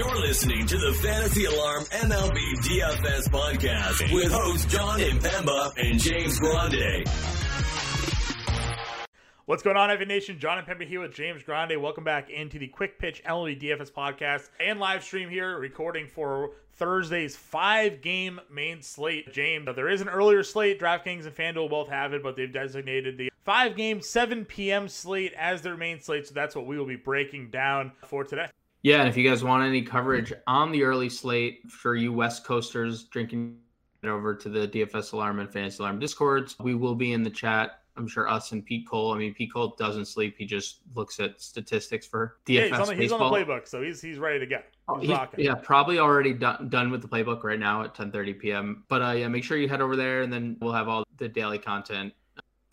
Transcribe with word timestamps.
You're 0.00 0.18
listening 0.18 0.66
to 0.66 0.78
the 0.78 0.94
Fantasy 1.02 1.44
Alarm 1.44 1.84
MLB 1.84 2.54
DFS 2.62 3.28
podcast 3.28 4.14
with 4.14 4.32
hosts 4.32 4.64
Jon 4.64 4.98
Impemba 4.98 5.76
and 5.76 6.00
James 6.00 6.40
Grande. 6.40 7.06
What's 9.44 9.62
going 9.62 9.76
on, 9.76 9.90
Evan 9.90 10.08
Nation? 10.08 10.38
Jon 10.38 10.64
Impemba 10.64 10.88
here 10.88 11.02
with 11.02 11.12
James 11.12 11.42
Grande. 11.42 11.78
Welcome 11.82 12.02
back 12.02 12.30
into 12.30 12.58
the 12.58 12.68
Quick 12.68 12.98
Pitch 12.98 13.22
MLB 13.24 13.60
DFS 13.60 13.92
podcast 13.92 14.48
and 14.58 14.80
live 14.80 15.04
stream 15.04 15.28
here, 15.28 15.58
recording 15.58 16.06
for 16.06 16.52
Thursday's 16.76 17.36
five 17.36 18.00
game 18.00 18.40
main 18.50 18.80
slate. 18.80 19.30
James, 19.34 19.68
uh, 19.68 19.74
there 19.74 19.90
is 19.90 20.00
an 20.00 20.08
earlier 20.08 20.42
slate. 20.42 20.80
DraftKings 20.80 21.26
and 21.26 21.36
FanDuel 21.36 21.68
both 21.68 21.90
have 21.90 22.14
it, 22.14 22.22
but 22.22 22.36
they've 22.36 22.50
designated 22.50 23.18
the 23.18 23.30
five 23.44 23.76
game, 23.76 24.00
7 24.00 24.46
p.m. 24.46 24.88
slate 24.88 25.34
as 25.36 25.60
their 25.60 25.76
main 25.76 26.00
slate. 26.00 26.26
So 26.26 26.32
that's 26.32 26.56
what 26.56 26.64
we 26.64 26.78
will 26.78 26.86
be 26.86 26.96
breaking 26.96 27.50
down 27.50 27.92
for 28.06 28.24
today. 28.24 28.46
Yeah, 28.82 29.00
and 29.00 29.08
if 29.08 29.16
you 29.16 29.28
guys 29.28 29.44
want 29.44 29.64
any 29.64 29.82
coverage 29.82 30.32
on 30.46 30.72
the 30.72 30.84
early 30.84 31.08
slate 31.08 31.70
for 31.70 31.94
you 31.94 32.12
West 32.12 32.44
Coasters 32.44 33.04
drinking 33.04 33.58
over 34.04 34.34
to 34.34 34.48
the 34.48 34.66
DFS 34.66 35.12
Alarm 35.12 35.40
and 35.40 35.52
Fantasy 35.52 35.82
Alarm 35.82 35.98
Discords, 35.98 36.56
we 36.58 36.74
will 36.74 36.94
be 36.94 37.12
in 37.12 37.22
the 37.22 37.30
chat 37.30 37.80
I'm 38.00 38.08
sure 38.08 38.28
us 38.28 38.52
and 38.52 38.64
Pete 38.64 38.88
Cole. 38.88 39.12
I 39.12 39.18
mean, 39.18 39.34
Pete 39.34 39.52
Cole 39.52 39.74
doesn't 39.78 40.06
sleep. 40.06 40.36
He 40.38 40.46
just 40.46 40.80
looks 40.94 41.20
at 41.20 41.40
statistics 41.40 42.06
for 42.06 42.38
DFS 42.46 42.54
yeah, 42.54 42.62
he's 42.62 42.72
on, 42.72 42.86
the, 42.86 42.94
he's 42.94 43.10
baseball. 43.10 43.34
on 43.34 43.40
the 43.40 43.44
playbook, 43.44 43.68
so 43.68 43.82
he's 43.82 44.00
he's 44.00 44.18
ready 44.18 44.38
to 44.38 44.46
go. 44.46 44.56
He's 45.00 45.10
oh, 45.10 45.26
he's, 45.36 45.44
yeah, 45.44 45.54
probably 45.54 45.98
already 45.98 46.32
done 46.32 46.68
done 46.68 46.90
with 46.90 47.02
the 47.02 47.08
playbook 47.08 47.44
right 47.44 47.58
now 47.58 47.82
at 47.82 47.94
10:30 47.94 48.38
p.m. 48.38 48.84
But 48.88 49.02
uh, 49.02 49.10
yeah, 49.10 49.28
make 49.28 49.44
sure 49.44 49.58
you 49.58 49.68
head 49.68 49.80
over 49.80 49.96
there, 49.96 50.22
and 50.22 50.32
then 50.32 50.56
we'll 50.60 50.72
have 50.72 50.88
all 50.88 51.04
the 51.18 51.28
daily 51.28 51.58
content 51.58 52.14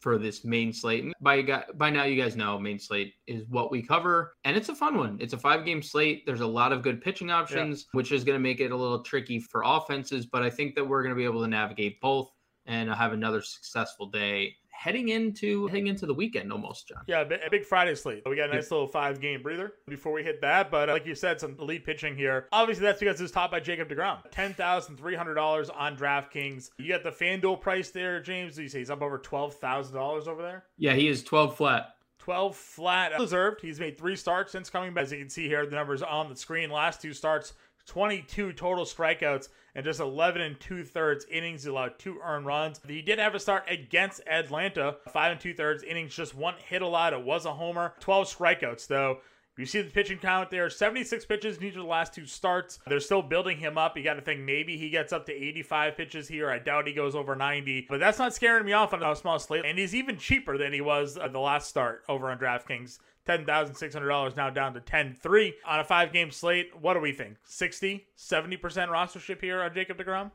for 0.08 0.18
this 0.18 0.46
main 0.46 0.72
slate. 0.72 1.04
And 1.04 1.14
by 1.20 1.42
by 1.76 1.90
now, 1.90 2.06
you 2.06 2.22
guys 2.22 2.38
know 2.38 2.58
main 2.58 2.80
slate 2.80 3.16
is 3.28 3.44
what 3.50 3.72
we 3.72 3.82
cover, 3.82 4.38
and 4.46 4.56
it's 4.56 4.70
a 4.70 4.76
fun 4.76 4.98
one. 4.98 5.18
It's 5.20 5.34
a 5.34 5.38
five 5.38 5.66
game 5.66 5.82
slate. 5.82 6.26
There's 6.26 6.40
a 6.40 6.48
lot 6.48 6.72
of 6.72 6.82
good 6.82 7.02
pitching 7.02 7.30
options, 7.30 7.82
yeah. 7.82 7.98
which 7.98 8.14
is 8.14 8.24
going 8.24 8.38
to 8.38 8.40
make 8.42 8.62
it 8.62 8.72
a 8.72 8.76
little 8.76 9.02
tricky 9.04 9.38
for 9.38 9.64
offenses. 9.66 10.26
But 10.26 10.44
I 10.44 10.50
think 10.50 10.76
that 10.76 10.86
we're 10.88 11.04
going 11.04 11.14
to 11.14 11.18
be 11.18 11.26
able 11.26 11.42
to 11.42 11.48
navigate 11.50 12.00
both 12.00 12.32
and 12.68 12.90
have 12.90 13.12
another 13.12 13.42
successful 13.42 14.06
day 14.06 14.56
heading 14.78 15.10
into 15.10 15.66
heading 15.68 15.88
into 15.88 16.06
the 16.06 16.14
weekend 16.14 16.52
almost, 16.52 16.88
Jon. 16.88 17.02
Yeah, 17.08 17.22
a 17.22 17.50
big 17.50 17.66
Friday 17.66 17.96
slate. 17.96 18.22
We 18.26 18.36
got 18.36 18.52
a 18.52 18.54
nice 18.54 18.70
little 18.70 18.88
five 18.88 19.20
game 19.20 19.42
breather 19.42 19.74
before 19.88 20.14
we 20.14 20.24
hit 20.24 20.40
that. 20.42 20.70
But 20.70 20.90
uh, 20.90 20.94
like 20.94 21.06
you 21.06 21.16
said, 21.16 21.40
some 21.40 21.58
elite 21.60 21.84
pitching 21.84 22.16
here. 22.16 22.48
Obviously, 22.52 22.84
that's 22.86 23.00
because 23.00 23.20
it's 23.20 23.32
topped 23.32 23.52
by 23.52 23.60
Jacob 23.60 23.90
DeGrom. 23.90 24.20
Ten 24.32 24.54
thousand 24.54 24.98
three 24.98 25.16
hundred 25.16 25.34
dollars 25.34 25.70
on 25.70 25.98
DraftKings. 25.98 26.70
You 26.78 26.90
got 26.90 27.04
the 27.04 27.12
FanDuel 27.12 27.60
price 27.60 27.90
there, 27.90 28.22
James. 28.22 28.56
Do 28.56 28.64
you 28.64 28.70
say 28.70 28.80
he's 28.80 28.92
up 28.92 29.02
over 29.02 29.18
twelve 29.18 29.56
thousand 29.56 29.96
dollars 29.96 30.28
over 30.28 30.42
there? 30.42 30.66
Yeah, 30.78 30.94
he 30.94 31.08
is 31.08 31.24
twelve 31.24 31.58
flat. 31.58 31.94
12 32.20 32.58
flat 32.58 33.18
deserved. 33.18 33.62
He's 33.62 33.80
made 33.80 33.98
three 33.98 34.18
starts 34.18 34.52
since 34.52 34.70
coming 34.70 34.94
back. 34.94 35.06
As 35.06 35.14
you 35.14 35.18
can 35.18 35.30
see 35.30 35.48
here, 35.48 35.66
the 35.66 35.78
numbers 35.78 36.02
on 36.02 36.28
the 36.28 36.36
screen. 36.36 36.70
Last 36.70 37.02
two 37.02 37.14
starts, 37.14 37.54
22 37.86 38.52
total 38.52 38.84
strikeouts 38.84 39.48
and 39.78 39.86
just 39.86 40.00
11 40.00 40.42
and 40.42 40.60
two 40.60 40.84
thirds 40.84 41.26
innings. 41.32 41.64
He 41.64 41.70
allowed 41.70 42.00
two 42.00 42.20
earned 42.24 42.48
runs. 42.48 42.82
He 42.86 43.04
did 43.04 43.20
have 43.20 43.36
a 43.36 43.40
start 43.40 43.64
against 43.70 44.22
Atlanta, 44.28 44.98
five 45.14 45.32
and 45.32 45.40
two 45.40 45.54
thirds 45.54 45.84
innings, 45.84 46.16
just 46.16 46.36
one 46.36 46.56
hit 46.68 46.82
allowed. 46.82 47.14
It 47.14 47.24
was 47.24 47.46
a 47.46 47.54
homer, 47.54 47.94
12 48.00 48.36
strikeouts 48.36 48.88
though. 48.88 49.20
You 49.56 49.66
see 49.66 49.82
the 49.82 49.90
pitching 49.90 50.20
count 50.20 50.52
there 50.52 50.70
76 50.70 51.26
pitches 51.26 51.58
in 51.58 51.64
each 51.64 51.76
of 51.76 51.82
the 51.82 51.88
last 51.88 52.14
two 52.14 52.26
starts. 52.26 52.80
They're 52.88 53.00
still 53.00 53.24
building 53.24 53.58
him 53.58 53.78
up. 53.78 53.98
You 53.98 54.04
got 54.04 54.16
to 54.16 54.22
think 54.22 54.42
maybe 54.42 54.78
he 54.78 54.90
gets 54.90 55.14
up 55.14 55.26
to 55.28 55.34
85 55.34 55.98
pitches 55.98 56.28
here. 56.28 56.50
I 56.50 56.60
doubt 56.60 56.88
he 56.88 56.94
goes 56.94 57.16
over 57.16 57.36
90, 57.36 57.88
but 57.90 58.00
that's 58.00 58.20
not 58.20 58.36
scaring 58.36 58.66
me 58.66 58.74
off 58.74 58.94
on 58.94 59.02
a 59.02 59.16
small 59.16 59.40
slate. 59.40 59.66
And 59.66 59.80
he's 59.80 59.96
even 59.96 60.18
cheaper 60.18 60.58
than 60.60 60.74
he 60.74 60.82
was 60.82 61.16
the 61.16 61.40
last 61.40 61.70
start 61.70 62.04
over 62.08 62.30
on 62.30 62.38
DraftKings. 62.38 63.00
$10,600 63.28 64.36
now 64.36 64.50
down 64.50 64.74
to 64.74 64.80
10-3 64.80 65.54
on 65.66 65.80
a 65.80 65.84
five-game 65.84 66.32
slate. 66.32 66.72
What 66.80 66.94
do 66.94 67.00
we 67.00 67.12
think? 67.12 67.38
60, 67.44 68.08
70% 68.18 68.60
rostership 68.60 69.42
here 69.42 69.62
on 69.62 69.74
Jacob 69.74 69.98
DeGrom? 69.98 70.32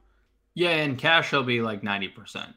Yeah, 0.54 0.76
in 0.76 0.96
cash 0.96 1.30
he'll 1.30 1.42
be 1.42 1.62
like 1.62 1.82
90%. 1.82 2.52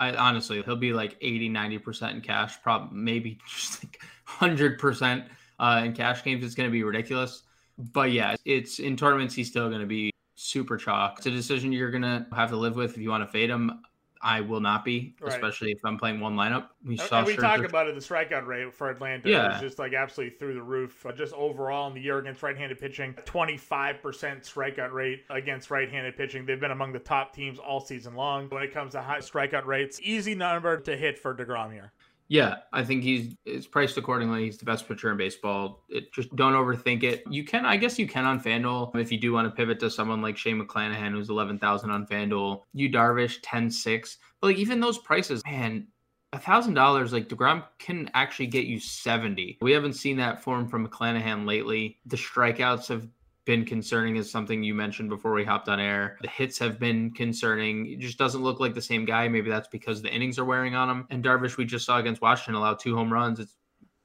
I 0.00 0.14
honestly, 0.14 0.62
he'll 0.62 0.76
be 0.76 0.92
like 0.92 1.16
80, 1.20 1.50
90% 1.50 2.12
in 2.12 2.20
cash, 2.20 2.60
probably 2.62 2.96
maybe 2.96 3.38
just 3.48 3.84
like 3.84 4.00
100% 4.26 5.26
uh, 5.58 5.82
in 5.84 5.92
cash 5.92 6.24
games. 6.24 6.44
It's 6.44 6.54
going 6.54 6.68
to 6.68 6.72
be 6.72 6.82
ridiculous. 6.82 7.42
But 7.78 8.12
yeah, 8.12 8.36
it's 8.44 8.78
in 8.78 8.96
tournaments 8.96 9.34
he's 9.34 9.48
still 9.48 9.68
going 9.68 9.80
to 9.80 9.86
be 9.86 10.12
super 10.34 10.76
chalk. 10.76 11.18
It's 11.18 11.26
a 11.26 11.30
decision 11.30 11.72
you're 11.72 11.90
going 11.90 12.02
to 12.02 12.26
have 12.34 12.50
to 12.50 12.56
live 12.56 12.76
with 12.76 12.92
if 12.92 12.98
you 12.98 13.10
want 13.10 13.24
to 13.24 13.32
fade 13.32 13.50
him. 13.50 13.82
I 14.22 14.40
will 14.40 14.60
not 14.60 14.84
be, 14.84 15.16
right. 15.20 15.32
especially 15.32 15.72
if 15.72 15.84
I'm 15.84 15.98
playing 15.98 16.20
one 16.20 16.36
lineup. 16.36 16.68
We 16.86 16.96
saw 16.96 17.18
and 17.18 17.26
we 17.26 17.36
talked 17.36 17.64
about 17.64 17.88
it. 17.88 17.94
The 17.96 18.00
strikeout 18.00 18.46
rate 18.46 18.72
for 18.72 18.88
Atlanta 18.88 19.28
yeah. 19.28 19.52
was 19.52 19.60
just 19.60 19.80
like 19.80 19.94
absolutely 19.94 20.38
through 20.38 20.54
the 20.54 20.62
roof. 20.62 21.04
Uh, 21.04 21.10
just 21.10 21.34
overall 21.34 21.88
in 21.88 21.94
the 21.94 22.00
year 22.00 22.18
against 22.18 22.42
right-handed 22.42 22.78
pitching, 22.78 23.14
25% 23.26 24.00
strikeout 24.00 24.92
rate 24.92 25.24
against 25.28 25.70
right-handed 25.70 26.16
pitching. 26.16 26.46
They've 26.46 26.60
been 26.60 26.70
among 26.70 26.92
the 26.92 27.00
top 27.00 27.34
teams 27.34 27.58
all 27.58 27.80
season 27.80 28.14
long 28.14 28.48
when 28.50 28.62
it 28.62 28.72
comes 28.72 28.92
to 28.92 29.02
high 29.02 29.18
strikeout 29.18 29.66
rates. 29.66 29.98
Easy 30.00 30.36
number 30.36 30.78
to 30.78 30.96
hit 30.96 31.18
for 31.18 31.34
Degrom 31.34 31.72
here. 31.72 31.92
Yeah, 32.32 32.60
I 32.72 32.82
think 32.82 33.02
he's 33.02 33.36
it's 33.44 33.66
priced 33.66 33.98
accordingly. 33.98 34.46
He's 34.46 34.56
the 34.56 34.64
best 34.64 34.88
pitcher 34.88 35.10
in 35.10 35.18
baseball. 35.18 35.84
It, 35.90 36.14
just 36.14 36.34
don't 36.34 36.54
overthink 36.54 37.02
it. 37.02 37.24
You 37.28 37.44
can, 37.44 37.66
I 37.66 37.76
guess, 37.76 37.98
you 37.98 38.08
can 38.08 38.24
on 38.24 38.40
Fanduel 38.40 38.96
if 38.98 39.12
you 39.12 39.18
do 39.18 39.34
want 39.34 39.46
to 39.46 39.54
pivot 39.54 39.78
to 39.80 39.90
someone 39.90 40.22
like 40.22 40.38
Shane 40.38 40.58
McClanahan, 40.58 41.10
who's 41.10 41.28
eleven 41.28 41.58
thousand 41.58 41.90
on 41.90 42.06
Fanduel. 42.06 42.62
Yu 42.72 42.88
Darvish 42.88 43.36
ten 43.42 43.70
six, 43.70 44.16
but 44.40 44.46
like 44.46 44.56
even 44.56 44.80
those 44.80 44.96
prices, 44.96 45.42
man, 45.44 45.86
a 46.32 46.38
thousand 46.38 46.72
dollars 46.72 47.12
like 47.12 47.28
Degrom 47.28 47.64
can 47.78 48.10
actually 48.14 48.46
get 48.46 48.64
you 48.64 48.80
seventy. 48.80 49.58
We 49.60 49.72
haven't 49.72 49.92
seen 49.92 50.16
that 50.16 50.42
form 50.42 50.66
from 50.68 50.88
McClanahan 50.88 51.46
lately. 51.46 51.98
The 52.06 52.16
strikeouts 52.16 52.88
have 52.88 53.06
been 53.44 53.64
concerning 53.64 54.16
is 54.16 54.30
something 54.30 54.62
you 54.62 54.74
mentioned 54.74 55.08
before 55.08 55.32
we 55.32 55.44
hopped 55.44 55.68
on 55.68 55.80
air. 55.80 56.16
The 56.22 56.28
hits 56.28 56.58
have 56.58 56.78
been 56.78 57.10
concerning. 57.10 57.86
It 57.86 57.98
just 57.98 58.18
doesn't 58.18 58.42
look 58.42 58.60
like 58.60 58.74
the 58.74 58.82
same 58.82 59.04
guy. 59.04 59.28
Maybe 59.28 59.50
that's 59.50 59.68
because 59.68 60.00
the 60.00 60.10
innings 60.10 60.38
are 60.38 60.44
wearing 60.44 60.74
on 60.74 60.88
him. 60.88 61.06
And 61.10 61.24
Darvish, 61.24 61.56
we 61.56 61.64
just 61.64 61.84
saw 61.84 61.98
against 61.98 62.22
Washington 62.22 62.54
allow 62.54 62.74
two 62.74 62.94
home 62.94 63.12
runs. 63.12 63.40
It's 63.40 63.56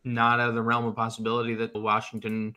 not 0.04 0.40
out 0.40 0.50
of 0.50 0.56
the 0.56 0.62
realm 0.62 0.86
of 0.86 0.96
possibility 0.96 1.54
that 1.56 1.76
Washington 1.76 2.56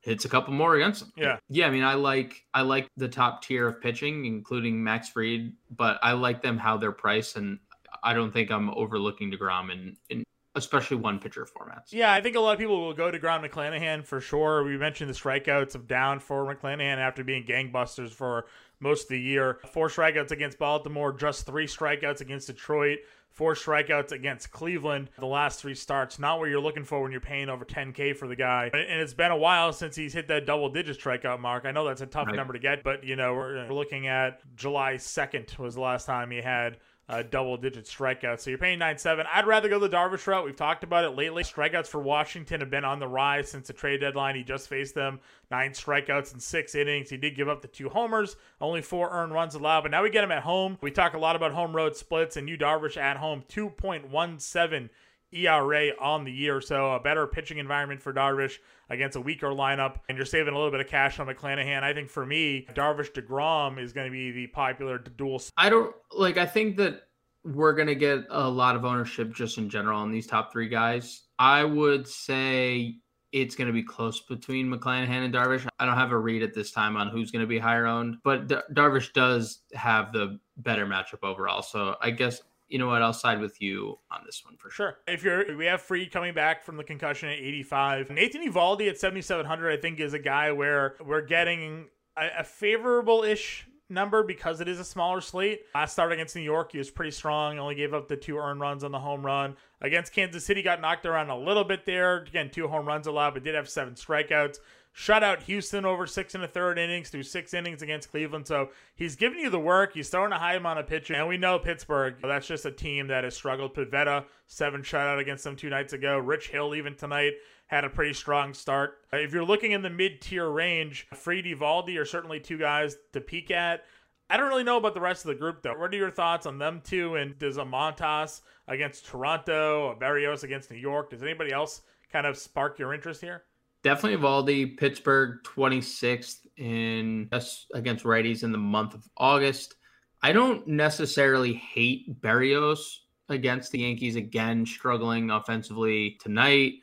hits 0.00 0.24
a 0.24 0.28
couple 0.28 0.52
more 0.52 0.74
against 0.76 1.00
them. 1.00 1.12
Yeah. 1.16 1.38
Yeah, 1.48 1.66
I 1.66 1.70
mean 1.70 1.84
I 1.84 1.94
like 1.94 2.44
I 2.52 2.62
like 2.62 2.88
the 2.96 3.08
top 3.08 3.42
tier 3.42 3.68
of 3.68 3.80
pitching, 3.80 4.24
including 4.24 4.82
Max 4.82 5.08
Fried, 5.08 5.52
but 5.70 5.98
I 6.02 6.12
like 6.12 6.42
them 6.42 6.58
how 6.58 6.76
they're 6.76 6.92
priced 6.92 7.36
and 7.36 7.58
I 8.02 8.14
don't 8.14 8.32
think 8.32 8.50
I'm 8.50 8.70
overlooking 8.70 9.30
DeGrom 9.30 9.70
in, 9.70 9.96
in 10.10 10.24
especially 10.54 10.98
one 10.98 11.18
pitcher 11.18 11.46
formats. 11.46 11.92
Yeah, 11.92 12.12
I 12.12 12.20
think 12.20 12.36
a 12.36 12.40
lot 12.40 12.52
of 12.52 12.58
people 12.58 12.80
will 12.80 12.92
go 12.92 13.10
to 13.10 13.18
Ground 13.18 13.44
McClanahan 13.44 14.04
for 14.04 14.20
sure. 14.20 14.62
We 14.64 14.76
mentioned 14.76 15.08
the 15.08 15.14
strikeouts 15.14 15.74
of 15.74 15.88
down 15.88 16.20
for 16.20 16.44
McClanahan 16.44 16.98
after 16.98 17.24
being 17.24 17.44
gangbusters 17.44 18.10
for 18.10 18.46
most 18.78 19.04
of 19.04 19.08
the 19.10 19.20
year. 19.20 19.60
Four 19.72 19.88
strikeouts 19.88 20.30
against 20.30 20.58
Baltimore, 20.58 21.12
just 21.12 21.46
three 21.46 21.66
strikeouts 21.66 22.20
against 22.20 22.48
Detroit, 22.48 22.98
four 23.30 23.54
strikeouts 23.54 24.12
against 24.12 24.50
Cleveland. 24.50 25.08
The 25.18 25.26
last 25.26 25.60
three 25.60 25.74
starts, 25.74 26.18
not 26.18 26.38
what 26.38 26.50
you're 26.50 26.60
looking 26.60 26.84
for 26.84 27.00
when 27.00 27.12
you're 27.12 27.20
paying 27.20 27.48
over 27.48 27.64
10K 27.64 28.14
for 28.14 28.28
the 28.28 28.36
guy. 28.36 28.70
And 28.74 29.00
it's 29.00 29.14
been 29.14 29.30
a 29.30 29.36
while 29.36 29.72
since 29.72 29.96
he's 29.96 30.12
hit 30.12 30.28
that 30.28 30.44
double 30.44 30.68
digit 30.68 31.00
strikeout 31.00 31.40
mark. 31.40 31.64
I 31.64 31.70
know 31.70 31.86
that's 31.86 32.02
a 32.02 32.06
tough 32.06 32.26
right. 32.26 32.36
number 32.36 32.52
to 32.52 32.58
get, 32.58 32.84
but 32.84 33.04
you 33.04 33.16
know, 33.16 33.32
we're 33.32 33.72
looking 33.72 34.06
at 34.06 34.40
July 34.54 34.94
2nd 34.94 35.58
was 35.58 35.76
the 35.76 35.80
last 35.80 36.04
time 36.04 36.30
he 36.30 36.42
had 36.42 36.76
uh, 37.12 37.22
double 37.22 37.58
digit 37.58 37.84
strikeouts. 37.84 38.40
So 38.40 38.50
you're 38.50 38.58
paying 38.58 38.78
9 38.78 38.96
7. 38.96 39.26
I'd 39.30 39.46
rather 39.46 39.68
go 39.68 39.78
the 39.78 39.88
Darvish 39.88 40.26
route. 40.26 40.46
We've 40.46 40.56
talked 40.56 40.82
about 40.82 41.04
it 41.04 41.10
lately. 41.10 41.42
Strikeouts 41.42 41.88
for 41.88 42.00
Washington 42.00 42.60
have 42.60 42.70
been 42.70 42.86
on 42.86 43.00
the 43.00 43.06
rise 43.06 43.50
since 43.50 43.66
the 43.66 43.74
trade 43.74 44.00
deadline. 44.00 44.34
He 44.34 44.42
just 44.42 44.66
faced 44.66 44.94
them. 44.94 45.20
Nine 45.50 45.72
strikeouts 45.72 46.32
in 46.32 46.40
six 46.40 46.74
innings. 46.74 47.10
He 47.10 47.18
did 47.18 47.36
give 47.36 47.50
up 47.50 47.60
the 47.60 47.68
two 47.68 47.90
homers, 47.90 48.36
only 48.62 48.80
four 48.80 49.10
earned 49.10 49.34
runs 49.34 49.54
allowed. 49.54 49.82
But 49.82 49.90
now 49.90 50.02
we 50.02 50.08
get 50.08 50.24
him 50.24 50.32
at 50.32 50.42
home. 50.42 50.78
We 50.80 50.90
talk 50.90 51.12
a 51.12 51.18
lot 51.18 51.36
about 51.36 51.52
home 51.52 51.76
road 51.76 51.96
splits, 51.96 52.38
and 52.38 52.48
Yu 52.48 52.56
Darvish 52.56 52.96
at 52.96 53.18
home, 53.18 53.44
2.17 53.50 54.88
ERA 55.32 55.90
on 56.00 56.24
the 56.24 56.32
year. 56.32 56.60
So 56.60 56.92
a 56.92 57.00
better 57.00 57.26
pitching 57.26 57.58
environment 57.58 58.00
for 58.02 58.12
Darvish 58.12 58.58
against 58.90 59.16
a 59.16 59.20
weaker 59.20 59.48
lineup, 59.48 59.96
and 60.08 60.16
you're 60.16 60.26
saving 60.26 60.52
a 60.52 60.56
little 60.56 60.70
bit 60.70 60.80
of 60.80 60.86
cash 60.86 61.18
on 61.18 61.26
McClanahan. 61.26 61.82
I 61.82 61.94
think 61.94 62.10
for 62.10 62.26
me, 62.26 62.66
Darvish 62.74 63.12
DeGrom 63.12 63.78
is 63.78 63.92
going 63.92 64.06
to 64.06 64.12
be 64.12 64.30
the 64.30 64.46
popular 64.48 64.98
dual. 64.98 65.42
I 65.56 65.70
don't 65.70 65.94
like. 66.12 66.36
I 66.36 66.46
think 66.46 66.76
that 66.76 67.02
we're 67.44 67.72
going 67.72 67.88
to 67.88 67.94
get 67.94 68.24
a 68.30 68.48
lot 68.48 68.76
of 68.76 68.84
ownership 68.84 69.34
just 69.34 69.58
in 69.58 69.68
general 69.68 69.98
on 69.98 70.12
these 70.12 70.26
top 70.26 70.52
three 70.52 70.68
guys. 70.68 71.22
I 71.38 71.64
would 71.64 72.06
say 72.06 72.96
it's 73.32 73.56
going 73.56 73.66
to 73.66 73.72
be 73.72 73.82
close 73.82 74.20
between 74.20 74.68
McClanahan 74.70 75.24
and 75.24 75.34
Darvish. 75.34 75.66
I 75.78 75.86
don't 75.86 75.96
have 75.96 76.12
a 76.12 76.18
read 76.18 76.42
at 76.42 76.54
this 76.54 76.70
time 76.70 76.96
on 76.96 77.08
who's 77.08 77.30
going 77.30 77.40
to 77.40 77.48
be 77.48 77.58
higher 77.58 77.86
owned, 77.86 78.18
but 78.22 78.46
Darvish 78.74 79.12
does 79.14 79.60
have 79.72 80.12
the 80.12 80.38
better 80.58 80.86
matchup 80.86 81.24
overall. 81.24 81.62
So 81.62 81.96
I 82.02 82.10
guess 82.10 82.42
you 82.72 82.78
know 82.78 82.86
what? 82.86 83.02
I'll 83.02 83.12
side 83.12 83.38
with 83.38 83.60
you 83.60 83.98
on 84.10 84.22
this 84.24 84.42
one 84.46 84.56
for 84.56 84.70
sure. 84.70 84.96
If 85.06 85.22
you're, 85.22 85.54
we 85.58 85.66
have 85.66 85.82
Fried 85.82 86.10
coming 86.10 86.32
back 86.32 86.64
from 86.64 86.78
the 86.78 86.84
concussion 86.84 87.28
at 87.28 87.38
85. 87.38 88.08
Nathan 88.08 88.50
Eovaldi 88.50 88.88
at 88.88 88.98
7,700, 88.98 89.78
I 89.78 89.80
think, 89.80 90.00
is 90.00 90.14
a 90.14 90.18
guy 90.18 90.52
where 90.52 90.96
we're 91.04 91.20
getting 91.20 91.88
a, 92.16 92.28
a 92.38 92.44
favorable 92.44 93.24
ish 93.24 93.66
number 93.90 94.22
because 94.22 94.62
it 94.62 94.68
is 94.68 94.80
a 94.80 94.84
smaller 94.84 95.20
slate. 95.20 95.60
Last 95.74 95.92
start 95.92 96.12
against 96.12 96.34
New 96.34 96.40
York, 96.40 96.72
he 96.72 96.78
was 96.78 96.90
pretty 96.90 97.10
strong. 97.10 97.58
Only 97.58 97.74
gave 97.74 97.92
up 97.92 98.08
the 98.08 98.16
two 98.16 98.38
earned 98.38 98.60
runs 98.60 98.84
on 98.84 98.90
the 98.90 98.98
home 98.98 99.24
run. 99.24 99.54
Against 99.82 100.14
Kansas 100.14 100.46
City, 100.46 100.62
got 100.62 100.80
knocked 100.80 101.04
around 101.04 101.28
a 101.28 101.38
little 101.38 101.64
bit 101.64 101.84
there. 101.84 102.22
Again, 102.22 102.48
two 102.50 102.68
home 102.68 102.86
runs 102.86 103.06
allowed, 103.06 103.34
but 103.34 103.44
did 103.44 103.54
have 103.54 103.68
seven 103.68 103.94
strikeouts. 103.94 104.60
Shut 104.94 105.22
out 105.22 105.44
Houston 105.44 105.86
over 105.86 106.06
six 106.06 106.34
and 106.34 106.44
a 106.44 106.48
third 106.48 106.78
innings 106.78 107.08
through 107.08 107.22
six 107.22 107.54
innings 107.54 107.80
against 107.80 108.10
Cleveland. 108.10 108.46
So 108.46 108.70
he's 108.94 109.16
giving 109.16 109.38
you 109.38 109.48
the 109.48 109.58
work. 109.58 109.94
He's 109.94 110.10
throwing 110.10 110.32
a 110.32 110.38
high 110.38 110.54
amount 110.54 110.80
of 110.80 110.86
pitching. 110.86 111.16
And 111.16 111.28
we 111.28 111.38
know 111.38 111.58
Pittsburgh, 111.58 112.16
that's 112.22 112.46
just 112.46 112.66
a 112.66 112.70
team 112.70 113.06
that 113.06 113.24
has 113.24 113.34
struggled. 113.34 113.74
Pivetta, 113.74 114.26
seven 114.46 114.82
shutout 114.82 115.18
against 115.18 115.44
them 115.44 115.56
two 115.56 115.70
nights 115.70 115.94
ago. 115.94 116.18
Rich 116.18 116.48
Hill, 116.48 116.74
even 116.74 116.94
tonight, 116.94 117.32
had 117.68 117.84
a 117.84 117.90
pretty 117.90 118.12
strong 118.12 118.52
start. 118.52 118.98
If 119.14 119.32
you're 119.32 119.46
looking 119.46 119.72
in 119.72 119.80
the 119.80 119.88
mid 119.88 120.20
tier 120.20 120.50
range, 120.50 121.06
Fried 121.14 121.46
Eovaldi 121.46 121.98
are 121.98 122.04
certainly 122.04 122.38
two 122.38 122.58
guys 122.58 122.96
to 123.14 123.20
peek 123.22 123.50
at. 123.50 123.84
I 124.28 124.36
don't 124.36 124.48
really 124.48 124.64
know 124.64 124.76
about 124.76 124.92
the 124.92 125.00
rest 125.00 125.24
of 125.24 125.30
the 125.30 125.34
group 125.34 125.62
though. 125.62 125.78
What 125.78 125.92
are 125.92 125.96
your 125.96 126.10
thoughts 126.10 126.44
on 126.44 126.58
them 126.58 126.82
two? 126.84 127.16
And 127.16 127.38
does 127.38 127.56
a 127.56 127.64
Montas 127.64 128.42
against 128.68 129.06
Toronto, 129.06 129.90
a 129.90 129.96
Berrios 129.96 130.42
against 130.42 130.70
New 130.70 130.76
York? 130.76 131.10
Does 131.10 131.22
anybody 131.22 131.50
else 131.50 131.80
kind 132.12 132.26
of 132.26 132.36
spark 132.36 132.78
your 132.78 132.92
interest 132.92 133.22
here? 133.22 133.44
Definitely 133.82 134.18
Eovaldi, 134.18 134.76
Pittsburgh 134.76 135.42
26th 135.44 136.46
in 136.56 137.28
against 137.74 138.04
righties 138.04 138.44
in 138.44 138.52
the 138.52 138.58
month 138.58 138.94
of 138.94 139.08
August. 139.16 139.74
I 140.22 140.32
don't 140.32 140.66
necessarily 140.68 141.54
hate 141.54 142.20
Berrios 142.20 142.98
against 143.28 143.72
the 143.72 143.80
Yankees 143.80 144.16
again, 144.16 144.64
struggling 144.64 145.30
offensively 145.30 146.18
tonight. 146.22 146.74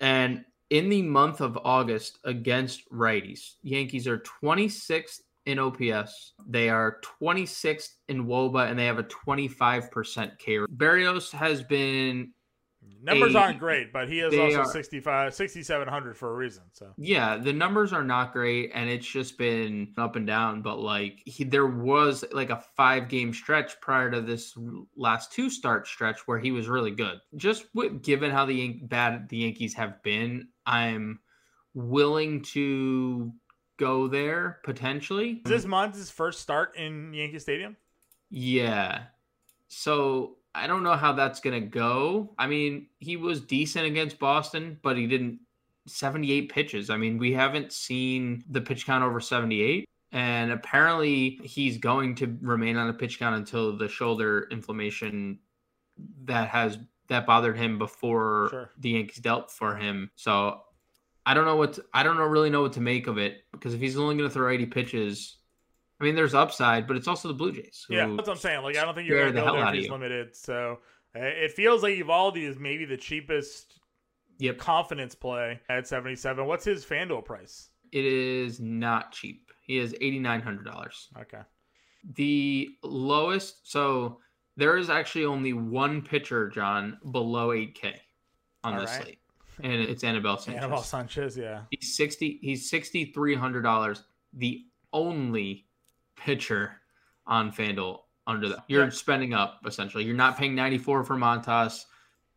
And 0.00 0.44
in 0.70 0.88
the 0.88 1.02
month 1.02 1.40
of 1.40 1.58
August 1.64 2.18
against 2.24 2.90
righties, 2.90 3.54
Yankees 3.62 4.08
are 4.08 4.18
26th 4.18 5.20
in 5.46 5.58
OPS. 5.58 6.32
They 6.48 6.68
are 6.68 7.00
26th 7.22 7.90
in 8.08 8.26
WOBA 8.26 8.68
and 8.68 8.78
they 8.78 8.86
have 8.86 8.98
a 8.98 9.04
25% 9.04 10.38
K. 10.38 10.58
Berrios 10.58 11.30
has 11.30 11.62
been 11.62 12.32
numbers 13.02 13.34
a, 13.34 13.38
aren't 13.38 13.58
great, 13.58 13.92
but 13.92 14.08
he 14.08 14.20
is 14.20 14.36
also 14.38 14.60
are, 14.60 14.72
65 14.72 15.34
6700 15.34 16.16
for 16.16 16.30
a 16.30 16.34
reason. 16.34 16.62
So 16.72 16.92
Yeah, 16.96 17.36
the 17.36 17.52
numbers 17.52 17.92
are 17.92 18.04
not 18.04 18.32
great 18.32 18.70
and 18.74 18.88
it's 18.88 19.06
just 19.06 19.38
been 19.38 19.92
up 19.96 20.16
and 20.16 20.26
down, 20.26 20.62
but 20.62 20.78
like 20.78 21.22
he, 21.24 21.44
there 21.44 21.66
was 21.66 22.24
like 22.32 22.50
a 22.50 22.62
5 22.76 23.08
game 23.08 23.32
stretch 23.32 23.80
prior 23.80 24.10
to 24.10 24.20
this 24.20 24.56
last 24.96 25.32
two 25.32 25.50
start 25.50 25.86
stretch 25.86 26.26
where 26.26 26.38
he 26.38 26.52
was 26.52 26.68
really 26.68 26.90
good. 26.90 27.20
Just 27.36 27.66
with, 27.74 28.02
given 28.02 28.30
how 28.30 28.46
the 28.46 28.80
bad 28.84 29.28
the 29.28 29.38
Yankees 29.38 29.74
have 29.74 30.02
been, 30.02 30.48
I'm 30.66 31.20
willing 31.74 32.42
to 32.42 33.32
go 33.76 34.08
there 34.08 34.60
potentially. 34.64 35.40
Is 35.44 35.50
this 35.50 35.64
Montas' 35.64 36.12
first 36.12 36.40
start 36.40 36.76
in 36.76 37.12
Yankee 37.14 37.38
Stadium? 37.38 37.76
Yeah. 38.28 39.04
So 39.68 40.36
I 40.54 40.66
don't 40.66 40.82
know 40.82 40.96
how 40.96 41.12
that's 41.12 41.40
gonna 41.40 41.60
go. 41.60 42.34
I 42.38 42.46
mean, 42.46 42.88
he 42.98 43.16
was 43.16 43.40
decent 43.40 43.86
against 43.86 44.18
Boston, 44.18 44.78
but 44.82 44.96
he 44.96 45.06
didn't 45.06 45.40
78 45.86 46.52
pitches. 46.52 46.90
I 46.90 46.96
mean, 46.96 47.18
we 47.18 47.32
haven't 47.32 47.72
seen 47.72 48.44
the 48.48 48.60
pitch 48.60 48.86
count 48.86 49.04
over 49.04 49.20
78. 49.20 49.86
And 50.12 50.50
apparently 50.50 51.40
he's 51.44 51.78
going 51.78 52.16
to 52.16 52.36
remain 52.40 52.76
on 52.76 52.88
a 52.88 52.92
pitch 52.92 53.18
count 53.18 53.36
until 53.36 53.76
the 53.76 53.88
shoulder 53.88 54.48
inflammation 54.50 55.38
that 56.24 56.48
has 56.48 56.78
that 57.08 57.26
bothered 57.26 57.56
him 57.56 57.78
before 57.78 58.48
sure. 58.50 58.70
the 58.78 58.90
Yankees 58.90 59.18
dealt 59.18 59.50
for 59.50 59.76
him. 59.76 60.10
So 60.16 60.62
I 61.26 61.34
don't 61.34 61.44
know 61.44 61.56
what 61.56 61.74
to, 61.74 61.84
I 61.92 62.02
don't 62.02 62.16
know 62.16 62.24
really 62.24 62.50
know 62.50 62.62
what 62.62 62.72
to 62.74 62.80
make 62.80 63.06
of 63.06 63.18
it 63.18 63.44
because 63.52 63.74
if 63.74 63.80
he's 63.80 63.96
only 63.96 64.16
going 64.16 64.28
to 64.28 64.32
throw 64.32 64.50
80 64.50 64.66
pitches, 64.66 65.36
I 66.00 66.04
mean, 66.04 66.14
there's 66.14 66.34
upside, 66.34 66.86
but 66.86 66.96
it's 66.96 67.08
also 67.08 67.28
the 67.28 67.34
Blue 67.34 67.52
Jays. 67.52 67.86
Yeah, 67.88 68.06
that's 68.06 68.28
what 68.28 68.30
I'm 68.30 68.36
saying. 68.36 68.62
Like, 68.62 68.76
I 68.76 68.84
don't 68.84 68.94
think 68.94 69.08
you're 69.08 69.20
going 69.20 69.34
to 69.34 69.40
go 69.40 69.52
there 69.52 69.74
if 69.74 69.90
limited. 69.90 70.34
So 70.34 70.78
uh, 71.14 71.20
it 71.20 71.52
feels 71.52 71.82
like 71.82 71.94
Eovaldi 71.94 72.48
is 72.48 72.58
maybe 72.58 72.84
the 72.84 72.96
cheapest 72.96 73.80
yep. 74.38 74.58
confidence 74.58 75.14
play 75.14 75.60
at 75.68 75.86
77. 75.86 76.46
What's 76.46 76.64
his 76.64 76.84
FanDuel 76.84 77.24
price? 77.24 77.68
It 77.92 78.04
is 78.04 78.60
not 78.60 79.12
cheap. 79.12 79.50
He 79.62 79.78
is 79.78 79.92
$8,900. 79.94 81.08
Okay. 81.20 81.40
The 82.16 82.70
lowest, 82.82 83.70
so 83.70 84.20
there 84.56 84.78
is 84.78 84.88
actually 84.88 85.26
only 85.26 85.52
one 85.52 86.00
pitcher, 86.00 86.48
Jon, 86.48 86.98
below 87.10 87.48
8K 87.48 87.92
on 88.64 88.74
All 88.74 88.80
this 88.80 88.90
right. 88.90 89.02
slate 89.02 89.18
and 89.62 89.72
it's 89.72 90.04
Anibal 90.04 90.36
Sanchez. 90.38 90.62
Anibal 90.62 90.82
Sanchez, 90.82 91.36
yeah. 91.36 91.62
He's 91.70 91.94
sixty. 91.94 92.38
He's 92.42 92.68
sixty 92.68 93.06
three 93.06 93.34
hundred 93.34 93.62
dollars. 93.62 94.02
The 94.32 94.64
only 94.92 95.66
pitcher 96.20 96.72
on 97.26 97.50
Fanduel 97.50 98.00
under 98.26 98.48
that. 98.48 98.64
You're 98.68 98.84
yeah. 98.84 98.90
spending 98.90 99.34
up 99.34 99.60
essentially. 99.66 100.04
You're 100.04 100.16
not 100.16 100.36
paying 100.36 100.54
ninety 100.54 100.78
four 100.78 101.04
for 101.04 101.16
Montas. 101.16 101.84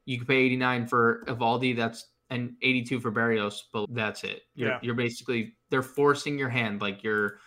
You 0.06 0.18
can 0.18 0.26
pay 0.26 0.38
eighty 0.38 0.58
nine 0.58 0.88
for 0.88 1.24
Eovaldi. 1.28 1.76
That's 1.76 2.08
and 2.30 2.56
eighty 2.62 2.84
two 2.84 3.00
for 3.00 3.12
Berrios, 3.12 3.62
but 3.72 3.86
that's 3.94 4.24
it. 4.24 4.44
You're, 4.56 4.70
yeah. 4.70 4.80
you're 4.82 4.96
basically 4.96 5.56
they're 5.70 5.82
forcing 5.82 6.38
your 6.38 6.50
hand. 6.50 6.82
Like 6.82 7.04
you're 7.04 7.40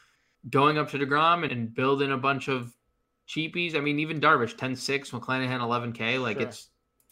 going 0.50 0.78
up 0.78 0.90
to 0.90 0.98
Degrom 0.98 1.42
and, 1.42 1.52
and 1.52 1.74
building 1.74 2.12
a 2.12 2.16
bunch 2.16 2.48
of 2.48 2.72
cheapies. 3.28 3.74
I 3.74 3.80
mean, 3.80 3.98
even 3.98 4.20
Darvish 4.20 4.54
10-6, 4.54 5.10
McClanahan 5.10 5.60
11K. 5.60 6.22
Like 6.22 6.38
sure. 6.38 6.46
it's 6.46 6.68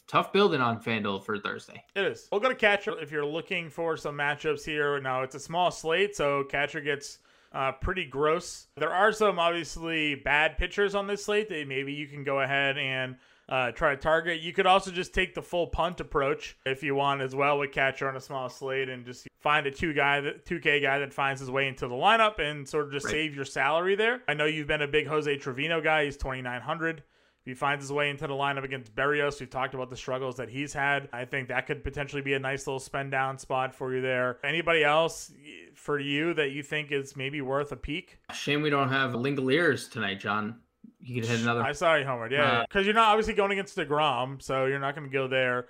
tough 0.07 0.33
building 0.33 0.61
on 0.61 0.81
FanDuel 0.81 1.25
for 1.25 1.39
Thursday. 1.39 1.83
It 1.97 2.05
is. 2.05 2.29
We'll 2.31 2.41
go 2.41 2.49
to 2.49 2.55
catcher 2.55 2.99
if 3.01 3.11
you're 3.11 3.25
looking 3.25 3.71
for 3.71 3.97
some 3.97 4.17
matchups 4.17 4.65
here. 4.65 5.01
Now 5.01 5.23
it's 5.23 5.35
a 5.35 5.41
small 5.41 5.71
slate, 5.71 6.15
so 6.15 6.45
catcher 6.45 6.81
gets 6.81 7.19
uh, 7.55 7.73
pretty 7.73 8.05
gross. 8.05 8.67
There 8.77 8.93
are 8.93 9.13
some 9.13 9.39
obviously 9.39 10.17
bad 10.17 10.59
pitchers 10.59 10.95
on 10.95 11.07
this 11.07 11.25
slate 11.25 11.49
that 11.49 11.69
maybe 11.69 11.93
you 11.93 12.07
can 12.07 12.25
go 12.25 12.41
ahead 12.41 12.77
and 12.77 13.17
uh, 13.49 13.71
try 13.73 13.91
to 13.95 13.97
target. 13.97 14.41
You 14.41 14.53
could 14.53 14.67
also 14.67 14.91
just 14.91 15.15
take 15.15 15.35
the 15.35 15.43
full 15.43 15.69
punt 15.69 16.01
approach 16.01 16.57
if 16.67 16.83
you 16.83 16.95
want 16.95 17.21
as 17.21 17.35
well 17.35 17.59
with 17.59 17.73
catcher 17.73 18.09
on 18.09 18.17
a 18.17 18.21
small 18.21 18.49
slate 18.49 18.89
and 18.89 19.05
just 19.05 19.29
find 19.41 19.67
a 19.67 19.71
two 19.71 19.93
guy 19.93 20.21
that 20.21 20.47
two 20.47 20.59
K 20.59 20.81
guy 20.81 20.99
that 20.99 21.13
finds 21.13 21.41
his 21.41 21.51
way 21.51 21.69
into 21.69 21.87
the 21.87 21.95
lineup 21.95 22.39
and 22.39 22.69
sort 22.69 22.87
of 22.87 22.93
just 22.93 23.07
right. 23.07 23.13
save 23.13 23.35
your 23.37 23.45
salary 23.45 23.97
there. 23.97 24.23
I 24.27 24.35
know 24.35 24.47
you've 24.47 24.67
been 24.67 24.83
a 24.83 24.89
big 24.89 25.07
Jose 25.07 25.37
Trevino 25.37 25.81
guy. 25.81 26.07
He's 26.07 26.17
twenty 26.17 26.43
nine 26.43 26.63
hundred. 26.63 27.03
If 27.45 27.51
he 27.51 27.55
finds 27.55 27.85
his 27.85 27.93
way 27.93 28.09
into 28.09 28.27
the 28.27 28.33
lineup 28.33 28.65
against 28.65 28.95
Berrios, 28.97 29.39
we've 29.39 29.51
talked 29.51 29.75
about 29.75 29.91
the 29.91 29.99
struggles 29.99 30.37
that 30.37 30.49
he's 30.49 30.73
had. 30.73 31.11
I 31.13 31.27
think 31.27 31.49
that 31.49 31.67
could 31.67 31.85
potentially 31.85 32.23
be 32.23 32.33
a 32.33 32.39
nice 32.39 32.67
little 32.67 32.81
spend 32.81 33.11
down 33.11 33.37
spot 33.37 33.75
for 33.75 33.95
you 33.95 34.01
there. 34.01 34.39
Anybody 34.43 34.83
else 34.83 35.31
for 35.75 35.99
you 35.99 36.33
that 36.33 36.53
you 36.53 36.63
think 36.63 36.91
is 36.91 37.17
maybe 37.17 37.43
worth 37.43 37.71
a 37.71 37.77
peek? 37.77 38.19
Shame 38.33 38.63
we 38.63 38.71
don't 38.71 38.89
have 38.89 39.11
Langeliers 39.11 39.91
tonight, 39.91 40.21
Jon. 40.21 40.61
You 41.03 41.21
could 41.21 41.29
hit 41.29 41.41
another. 41.43 41.63
I 41.63 41.73
saw 41.73 41.97
you, 41.97 42.07
Homer. 42.07 42.31
Yeah, 42.31 42.65
because 42.67 42.81
uh, 42.81 42.85
you're 42.87 42.95
not 42.95 43.09
obviously 43.09 43.35
going 43.35 43.53
against 43.53 43.77
Degrom, 43.77 44.41
so 44.41 44.65
you're 44.65 44.79
not 44.79 44.97
going 44.97 45.07
to 45.07 45.13
go 45.13 45.29
there. 45.29 45.67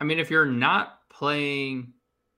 I 0.00 0.04
mean, 0.04 0.18
if 0.18 0.30
you're 0.30 0.46
not 0.46 1.00
playing 1.10 1.92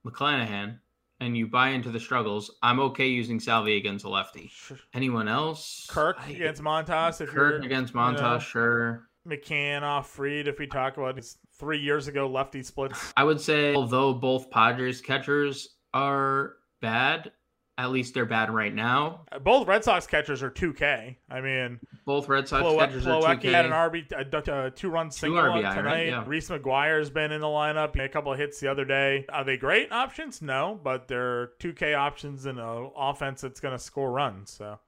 McClanahan, 0.05 0.81
and 1.23 1.37
you 1.37 1.47
buy 1.47 1.69
into 1.71 1.91
the 1.91 2.01
struggles, 2.01 2.51
I'm 2.63 2.81
okay 2.81 3.07
using 3.07 3.39
Salvy 3.39 3.77
against 3.77 4.05
a 4.05 4.09
lefty. 4.09 4.51
Anyone 4.93 5.29
else? 5.29 5.87
Kirk 5.89 6.17
I, 6.21 6.31
against 6.31 6.63
Montas. 6.63 7.21
If 7.21 7.29
Kirk 7.31 7.65
against 7.65 7.95
Montas, 7.95 8.17
you 8.17 8.23
know, 8.23 8.39
sure. 8.39 9.09
McCann 9.27 9.83
off 9.83 10.11
Fried. 10.11 10.49
If 10.49 10.59
we 10.59 10.67
talk 10.67 10.97
about 10.97 11.17
his 11.17 11.39
three 11.59 11.79
years 11.79 12.09
ago 12.09 12.29
lefty 12.29 12.63
splits, 12.63 13.13
I 13.17 13.25
would 13.25 13.41
say 13.41 13.75
although 13.75 14.13
both 14.13 14.51
Padres 14.51 15.01
catchers 15.01 15.77
are 15.95 16.55
bad, 16.81 17.31
at 17.79 17.91
least 17.91 18.15
they're 18.15 18.27
bad 18.27 18.51
right 18.51 18.75
now. 18.75 19.23
Uh, 19.33 19.39
both 19.39 19.67
Red 19.67 19.83
Sox 19.83 20.07
catchers 20.07 20.43
are 20.43 20.51
2K. 20.51 21.17
I 21.31 21.41
mean, 21.41 21.81
both 22.05 22.29
Red 22.29 22.47
Sox 22.47 22.63
Plo- 22.63 22.79
catchers 22.79 23.07
are 23.07 23.21
2K. 23.23 23.53
had 23.53 23.67
an 23.67 23.73
RB, 23.73 24.13
a, 24.13 24.67
a 24.67 24.71
two-run 24.71 25.11
single 25.11 25.43
two 25.43 25.49
RBI, 25.49 25.75
tonight. 25.75 25.85
Right? 25.85 26.07
Yeah. 26.09 26.25
Reese 26.27 26.49
McGuire's 26.51 27.11
been 27.11 27.33
in 27.33 27.41
the 27.41 27.47
lineup. 27.47 27.95
Made 27.95 28.05
a 28.05 28.09
couple 28.09 28.33
of 28.33 28.39
hits 28.39 28.61
the 28.61 28.69
other 28.69 28.85
day. 28.85 29.25
Are 29.31 29.45
they 29.45 29.57
great 29.57 29.91
options? 29.91 30.43
No, 30.43 30.79
but 30.83 31.09
they're 31.09 31.53
2K 31.61 31.97
options 31.97 32.47
in 32.47 32.59
an 32.59 32.91
offense 32.97 33.41
that's 33.41 33.61
going 33.61 33.77
to 33.77 33.83
score 33.83 34.13
runs. 34.13 34.51
So, 34.51 34.79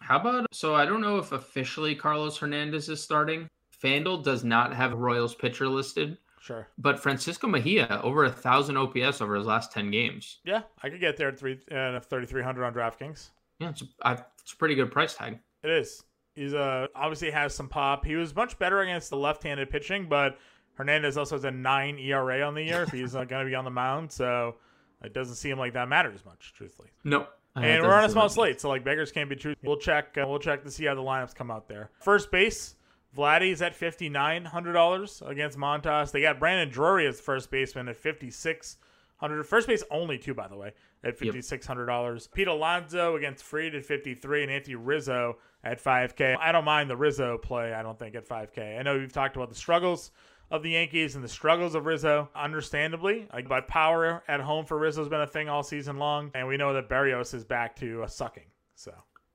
how 0.00 0.18
about? 0.18 0.46
So 0.52 0.74
I 0.74 0.84
don't 0.84 1.00
know 1.00 1.18
if 1.18 1.32
officially 1.32 1.94
Carlos 1.94 2.38
Hernandez 2.38 2.88
is 2.88 3.02
starting. 3.02 3.48
FanDuel 3.82 4.22
does 4.22 4.44
not 4.44 4.74
have 4.74 4.92
Royals 4.92 5.34
pitcher 5.34 5.68
listed. 5.68 6.18
Sure. 6.42 6.66
But 6.76 6.98
Francisco 6.98 7.46
Mejia 7.46 8.00
over 8.02 8.24
a 8.24 8.30
thousand 8.30 8.76
OPS 8.76 9.20
over 9.20 9.36
his 9.36 9.46
last 9.46 9.70
ten 9.70 9.92
games. 9.92 10.40
Yeah, 10.44 10.62
I 10.82 10.90
could 10.90 10.98
get 10.98 11.16
there 11.16 11.28
at 11.28 11.38
three 11.38 11.60
uh, 11.70 12.00
thirty 12.00 12.26
three 12.26 12.42
hundred 12.42 12.64
on 12.64 12.74
DraftKings. 12.74 13.30
Yeah, 13.60 13.70
it's 13.70 13.82
a, 13.82 14.24
it's 14.40 14.52
a 14.52 14.56
pretty 14.56 14.74
good 14.74 14.90
price 14.90 15.14
tag. 15.14 15.38
It 15.62 15.70
is. 15.70 16.02
He's 16.34 16.52
uh 16.52 16.88
obviously 16.96 17.30
has 17.30 17.54
some 17.54 17.68
pop. 17.68 18.04
He 18.04 18.16
was 18.16 18.34
much 18.34 18.58
better 18.58 18.80
against 18.80 19.08
the 19.08 19.16
left 19.16 19.44
handed 19.44 19.70
pitching, 19.70 20.08
but 20.08 20.36
Hernandez 20.74 21.16
also 21.16 21.36
has 21.36 21.44
a 21.44 21.50
nine 21.52 21.96
ERA 21.98 22.42
on 22.42 22.54
the 22.54 22.62
year 22.64 22.82
if 22.82 22.90
he's 22.90 23.14
not 23.14 23.28
going 23.28 23.44
to 23.44 23.48
be 23.48 23.54
on 23.54 23.64
the 23.64 23.70
mound. 23.70 24.10
So 24.10 24.56
it 25.04 25.14
doesn't 25.14 25.36
seem 25.36 25.58
like 25.58 25.74
that 25.74 25.88
matters 25.88 26.24
much, 26.24 26.54
truthfully. 26.56 26.88
Nope. 27.04 27.30
And 27.54 27.82
we're 27.82 27.92
on 27.92 28.04
a 28.04 28.08
small 28.08 28.28
slate, 28.28 28.60
so 28.60 28.68
like 28.68 28.82
beggars 28.82 29.12
can't 29.12 29.28
be 29.28 29.36
true. 29.36 29.54
We'll 29.62 29.76
check. 29.76 30.16
Uh, 30.16 30.26
we'll 30.26 30.38
check 30.38 30.64
to 30.64 30.70
see 30.70 30.86
how 30.86 30.94
the 30.94 31.02
lineups 31.02 31.34
come 31.34 31.50
out 31.50 31.68
there. 31.68 31.90
First 32.00 32.32
base, 32.32 32.76
Vladdy's 33.16 33.60
at 33.60 33.74
fifty 33.74 34.08
nine 34.08 34.44
hundred 34.44 34.72
dollars 34.72 35.22
against 35.26 35.58
Montas. 35.58 36.12
They 36.12 36.22
got 36.22 36.38
Brandon 36.38 36.68
Drury 36.68 37.06
as 37.06 37.20
first 37.20 37.50
baseman 37.50 37.88
at 37.88 37.96
fifty 37.96 38.30
six 38.30 38.78
hundred. 39.16 39.44
First 39.44 39.68
base 39.68 39.84
only 39.90 40.18
two, 40.18 40.34
by 40.34 40.48
the 40.48 40.56
way, 40.56 40.72
at 41.04 41.18
fifty 41.18 41.42
six 41.42 41.66
hundred 41.66 41.86
dollars. 41.86 42.28
Yep. 42.30 42.34
Pete 42.34 42.48
Alonso 42.48 43.16
against 43.16 43.44
Fried 43.44 43.74
at 43.74 43.84
fifty 43.84 44.14
three, 44.14 44.42
and 44.42 44.50
Anthony 44.50 44.76
Rizzo 44.76 45.36
at 45.62 45.80
five 45.80 46.16
K. 46.16 46.34
I 46.40 46.52
don't 46.52 46.64
mind 46.64 46.88
the 46.88 46.96
Rizzo 46.96 47.38
play. 47.38 47.74
I 47.74 47.82
don't 47.82 47.98
think 47.98 48.14
at 48.14 48.26
five 48.26 48.52
K. 48.52 48.76
I 48.78 48.82
know 48.82 48.94
you've 48.94 49.12
talked 49.12 49.36
about 49.36 49.50
the 49.50 49.54
struggles 49.54 50.10
of 50.50 50.62
the 50.62 50.70
Yankees 50.70 51.14
and 51.14 51.24
the 51.24 51.28
struggles 51.28 51.74
of 51.74 51.86
Rizzo, 51.86 52.28
understandably. 52.34 53.26
Like 53.32 53.48
by 53.48 53.60
power 53.62 54.22
at 54.28 54.40
home 54.40 54.66
for 54.66 54.78
Rizzo's 54.78 55.08
been 55.08 55.20
a 55.20 55.26
thing 55.26 55.48
all 55.48 55.62
season 55.62 55.98
long, 55.98 56.30
and 56.34 56.46
we 56.48 56.56
know 56.56 56.72
that 56.74 56.88
Berrios 56.88 57.32
is 57.34 57.44
back 57.44 57.76
to 57.76 58.02
uh, 58.02 58.06
sucking. 58.06 58.44
So 58.74 58.92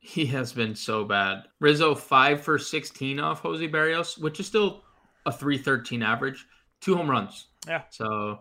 he 0.07 0.25
has 0.25 0.53
been 0.53 0.73
so 0.73 1.03
bad. 1.03 1.43
Rizzo 1.59 1.93
five 1.93 2.41
for 2.41 2.57
sixteen 2.57 3.19
off 3.19 3.41
Jose 3.41 3.67
Berrios, 3.67 4.17
which 4.17 4.39
is 4.39 4.47
still 4.47 4.83
a 5.25 5.31
three 5.33 5.57
thirteen 5.57 6.01
average, 6.01 6.45
two 6.79 6.95
home 6.95 7.11
runs. 7.11 7.47
Yeah. 7.67 7.83
So 7.89 8.39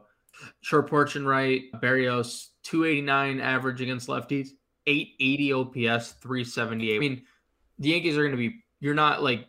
short 0.61 0.89
porch 0.89 1.17
and 1.17 1.27
right, 1.27 1.63
Berrios 1.83 2.51
two 2.63 2.85
eighty 2.85 3.01
nine 3.01 3.41
average 3.41 3.81
against 3.81 4.07
lefties, 4.09 4.51
eight 4.87 5.15
eighty 5.19 5.53
OPS, 5.53 6.13
three 6.23 6.45
seventy 6.45 6.93
eight. 6.93 6.97
I 6.97 7.01
mean, 7.01 7.23
the 7.81 7.89
Yankees 7.89 8.17
are 8.17 8.23
going 8.23 8.31
to 8.31 8.37
be. 8.37 8.63
You're 8.79 8.95
not 8.95 9.25
like 9.25 9.49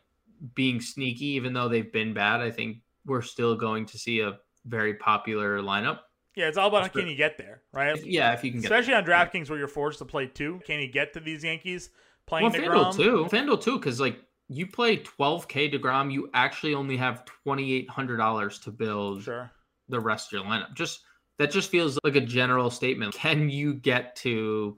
being 0.55 0.81
sneaky, 0.81 1.27
even 1.27 1.53
though 1.53 1.69
they've 1.69 1.91
been 1.93 2.15
bad. 2.15 2.41
I 2.41 2.49
think 2.49 2.77
we're 3.05 3.21
still 3.21 3.55
going 3.55 3.85
to 3.87 3.99
see 3.99 4.21
a 4.21 4.39
very 4.65 4.95
popular 4.95 5.59
lineup. 5.59 5.99
Yeah, 6.35 6.47
it's 6.47 6.57
all 6.57 6.67
about 6.67 6.81
how 6.81 6.87
can 6.87 7.07
you 7.07 7.15
get 7.15 7.37
there, 7.37 7.61
right? 7.71 7.99
Yeah, 8.03 8.33
if 8.33 8.43
you 8.43 8.51
can 8.51 8.61
get 8.61 8.71
Especially 8.71 8.95
on 8.95 9.05
DraftKings 9.05 9.49
where 9.49 9.59
you're 9.59 9.67
forced 9.67 9.99
to 9.99 10.05
play 10.05 10.25
two. 10.27 10.59
Can 10.65 10.79
you 10.79 10.87
get 10.87 11.13
to 11.13 11.19
these 11.19 11.43
Yankees 11.43 11.89
playing 12.27 12.51
well, 12.51 12.91
DeGrom? 12.91 12.95
Too. 12.95 13.27
FanDuel 13.31 13.61
too, 13.61 13.77
because 13.79 13.99
like 13.99 14.19
you 14.49 14.67
play 14.67 14.97
12k 14.97 15.73
Degrom, 15.73 16.11
you 16.11 16.29
actually 16.33 16.73
only 16.73 16.97
have 16.97 17.25
2,800 17.25 18.17
dollars 18.17 18.59
to 18.59 18.71
build 18.71 19.23
Sure. 19.23 19.51
the 19.89 19.99
rest 19.99 20.27
of 20.33 20.39
your 20.39 20.43
lineup. 20.49 20.73
Just 20.75 21.01
that 21.39 21.51
just 21.51 21.69
feels 21.69 21.99
like 22.03 22.15
a 22.15 22.21
general 22.21 22.69
statement. 22.69 23.13
Can 23.13 23.49
you 23.49 23.73
get 23.73 24.15
to 24.17 24.77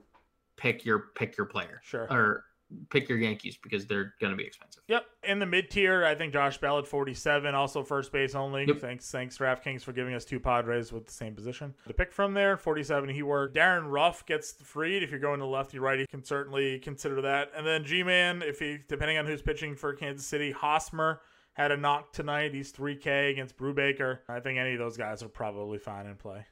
pick 0.57 0.85
your 0.85 0.99
pick 1.15 1.37
your 1.37 1.45
player 1.45 1.81
Sure. 1.83 2.07
or 2.11 2.45
pick 2.89 3.09
your 3.09 3.17
Yankees 3.17 3.57
because 3.61 3.85
they're 3.85 4.13
going 4.19 4.31
to 4.31 4.37
be 4.37 4.43
expensive? 4.43 4.83
Yep. 4.87 5.05
In 5.23 5.39
the 5.39 5.45
mid 5.45 5.69
tier, 5.69 6.05
I 6.05 6.15
think 6.15 6.33
Josh 6.33 6.57
Bell 6.57 6.79
at 6.79 6.87
47, 6.87 7.53
also 7.55 7.83
first 7.83 8.11
base 8.11 8.35
only. 8.35 8.65
Yep. 8.65 8.79
Thanks, 8.79 9.09
thanks 9.11 9.37
DraftKings 9.37 9.81
for 9.81 9.93
giving 9.93 10.13
us 10.13 10.25
two 10.25 10.39
Padres 10.39 10.91
with 10.91 11.05
the 11.05 11.11
same 11.11 11.35
position. 11.35 11.73
To 11.87 11.93
pick 11.93 12.11
from 12.11 12.33
there, 12.33 12.57
47, 12.57 13.09
he 13.09 13.23
worked. 13.23 13.55
Darin 13.55 13.87
Ruf 13.87 14.25
gets 14.25 14.53
Fried. 14.53 15.03
If 15.03 15.11
you're 15.11 15.19
going 15.19 15.39
to 15.39 15.45
lefty 15.45 15.79
righty, 15.79 16.01
you 16.01 16.07
can 16.07 16.23
certainly 16.23 16.79
consider 16.79 17.21
that. 17.21 17.51
And 17.55 17.65
then 17.65 17.83
G 17.83 18.03
Man, 18.03 18.41
if 18.41 18.59
he 18.59 18.79
depending 18.87 19.17
on 19.17 19.25
who's 19.25 19.41
pitching 19.41 19.75
for 19.75 19.93
Kansas 19.93 20.25
City, 20.25 20.51
Hosmer 20.51 21.21
had 21.53 21.71
a 21.71 21.77
knock 21.77 22.13
tonight. 22.13 22.53
He's 22.53 22.71
3K 22.71 23.31
against 23.31 23.57
Brubaker. 23.57 24.19
I 24.29 24.39
think 24.39 24.57
any 24.59 24.73
of 24.73 24.79
those 24.79 24.95
guys 24.95 25.21
are 25.23 25.27
probably 25.29 25.77
fine 25.77 26.05
in 26.05 26.15
play. 26.15 26.45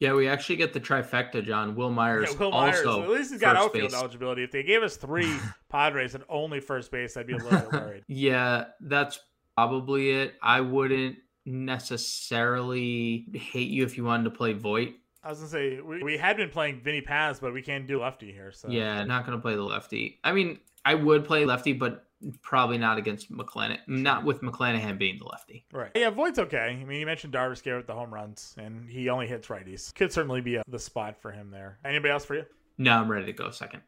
Yeah, 0.00 0.14
we 0.14 0.26
actually 0.28 0.56
get 0.56 0.72
the 0.72 0.80
trifecta, 0.80 1.44
Jon. 1.44 1.76
Wil 1.76 1.90
Myers 1.90 2.30
Yeah, 2.32 2.38
Wil 2.38 2.50
Myers. 2.52 2.86
also 2.86 3.02
at 3.04 3.10
least 3.10 3.30
he's 3.32 3.40
got 3.40 3.54
outfield 3.56 3.90
base. 3.90 4.00
eligibility. 4.00 4.42
If 4.42 4.50
they 4.50 4.62
gave 4.62 4.82
us 4.82 4.96
three 4.96 5.30
Padres 5.68 6.14
and 6.14 6.24
only 6.28 6.58
first 6.60 6.90
base, 6.90 7.16
I'd 7.18 7.26
be 7.26 7.34
a 7.34 7.36
little 7.36 7.68
worried. 7.70 8.04
Yeah, 8.08 8.64
that's 8.80 9.20
probably 9.56 10.10
it. 10.12 10.34
I 10.42 10.62
wouldn't 10.62 11.18
necessarily 11.44 13.26
hate 13.34 13.68
you 13.68 13.84
if 13.84 13.96
you 13.96 14.04
wanted 14.04 14.24
to 14.24 14.30
play 14.30 14.52
Voit. 14.52 14.94
I 15.22 15.28
was 15.28 15.38
gonna 15.38 15.50
say 15.50 15.80
we, 15.80 16.02
we 16.02 16.16
had 16.16 16.36
been 16.38 16.48
playing 16.48 16.80
Vinny 16.80 17.02
Paz, 17.02 17.40
but 17.40 17.52
we 17.52 17.60
can't 17.60 17.86
do 17.86 18.00
lefty 18.00 18.32
here. 18.32 18.52
So 18.52 18.68
Yeah, 18.70 19.04
not 19.04 19.26
going 19.26 19.36
to 19.36 19.42
play 19.42 19.54
the 19.54 19.62
lefty. 19.62 20.18
I 20.24 20.32
mean, 20.32 20.58
I 20.84 20.94
would 20.94 21.26
play 21.26 21.44
lefty, 21.44 21.74
but 21.74 22.06
probably 22.42 22.78
not 22.78 22.98
against 22.98 23.32
McClanahan. 23.32 23.78
Not 23.86 24.24
with 24.24 24.42
McClanahan 24.42 24.98
being 24.98 25.18
the 25.18 25.26
lefty. 25.26 25.64
right. 25.72 25.90
Yeah, 25.94 26.10
Voit's 26.10 26.38
okay. 26.38 26.78
I 26.80 26.84
mean, 26.84 27.00
you 27.00 27.06
mentioned 27.06 27.32
Darvish 27.32 27.62
Garrett 27.62 27.80
with 27.80 27.86
the 27.86 27.94
home 27.94 28.12
runs, 28.12 28.54
and 28.58 28.88
he 28.88 29.08
only 29.08 29.26
hits 29.26 29.48
righties. 29.48 29.94
Could 29.94 30.12
certainly 30.12 30.40
be 30.40 30.56
a, 30.56 30.62
the 30.68 30.78
spot 30.78 31.20
for 31.20 31.32
him 31.32 31.50
there. 31.50 31.78
Anybody 31.84 32.12
else 32.12 32.24
for 32.24 32.34
you? 32.34 32.44
No, 32.78 32.92
I'm 32.92 33.10
ready 33.10 33.26
to 33.26 33.32
go 33.32 33.50
second. 33.50 33.82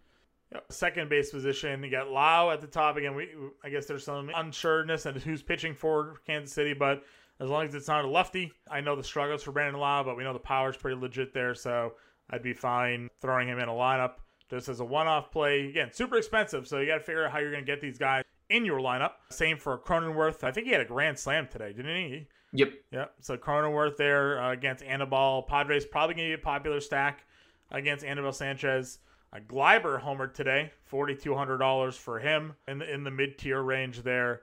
Yep. 0.52 0.72
Second 0.72 1.08
base 1.08 1.30
position, 1.30 1.82
you 1.82 1.90
got 1.90 2.10
Lowe 2.10 2.50
at 2.50 2.60
the 2.60 2.66
top 2.66 2.96
again. 2.96 3.14
We 3.14 3.30
I 3.64 3.70
guess 3.70 3.86
there's 3.86 4.04
some 4.04 4.28
unsureness 4.28 5.06
and 5.06 5.16
who's 5.18 5.42
pitching 5.42 5.74
for 5.74 6.16
Kansas 6.26 6.54
City, 6.54 6.74
but 6.74 7.02
as 7.40 7.48
long 7.48 7.66
as 7.66 7.74
it's 7.74 7.88
not 7.88 8.04
a 8.04 8.08
lefty, 8.08 8.52
I 8.70 8.80
know 8.82 8.94
the 8.94 9.02
struggles 9.02 9.42
for 9.42 9.52
Brandon 9.52 9.80
Lowe, 9.80 10.02
but 10.04 10.16
we 10.16 10.24
know 10.24 10.32
the 10.34 10.38
power's 10.38 10.76
pretty 10.76 11.00
legit 11.00 11.32
there, 11.32 11.54
so 11.54 11.94
I'd 12.30 12.42
be 12.42 12.52
fine 12.52 13.08
throwing 13.20 13.48
him 13.48 13.58
in 13.58 13.68
a 13.68 13.72
lineup 13.72 14.16
just 14.52 14.68
as 14.68 14.80
a 14.80 14.84
one-off 14.84 15.30
play. 15.30 15.68
Again, 15.68 15.90
super 15.92 16.16
expensive, 16.16 16.68
so 16.68 16.78
you 16.78 16.86
got 16.86 16.98
to 16.98 17.00
figure 17.00 17.24
out 17.24 17.32
how 17.32 17.38
you're 17.38 17.50
going 17.50 17.64
to 17.64 17.70
get 17.70 17.80
these 17.80 17.96
guys 17.96 18.22
in 18.50 18.64
your 18.66 18.80
lineup. 18.80 19.12
Same 19.30 19.56
for 19.56 19.78
Cronenworth. 19.78 20.44
I 20.44 20.52
think 20.52 20.66
he 20.66 20.72
had 20.72 20.82
a 20.82 20.86
grand 20.86 21.18
slam 21.18 21.48
today, 21.50 21.72
didn't 21.72 21.96
he? 21.96 22.26
Yep. 22.52 22.72
Yep. 22.90 23.14
So 23.20 23.36
Cronenworth 23.38 23.96
there 23.96 24.42
uh, 24.42 24.52
against 24.52 24.84
Anibal. 24.84 25.44
Padres 25.48 25.86
probably 25.86 26.14
going 26.14 26.30
to 26.30 26.36
be 26.36 26.40
a 26.40 26.44
popular 26.44 26.80
stack 26.80 27.24
against 27.70 28.04
Anibal 28.04 28.32
Sanchez. 28.32 28.98
A 29.32 29.40
Gleiber 29.40 29.98
homer 29.98 30.26
today, 30.26 30.70
forty 30.84 31.14
two 31.14 31.34
hundred 31.34 31.56
dollars 31.56 31.96
for 31.96 32.18
him 32.18 32.52
in 32.68 32.76
the 32.76 32.92
in 32.92 33.02
the 33.02 33.10
mid 33.10 33.38
tier 33.38 33.62
range 33.62 34.02
there. 34.02 34.42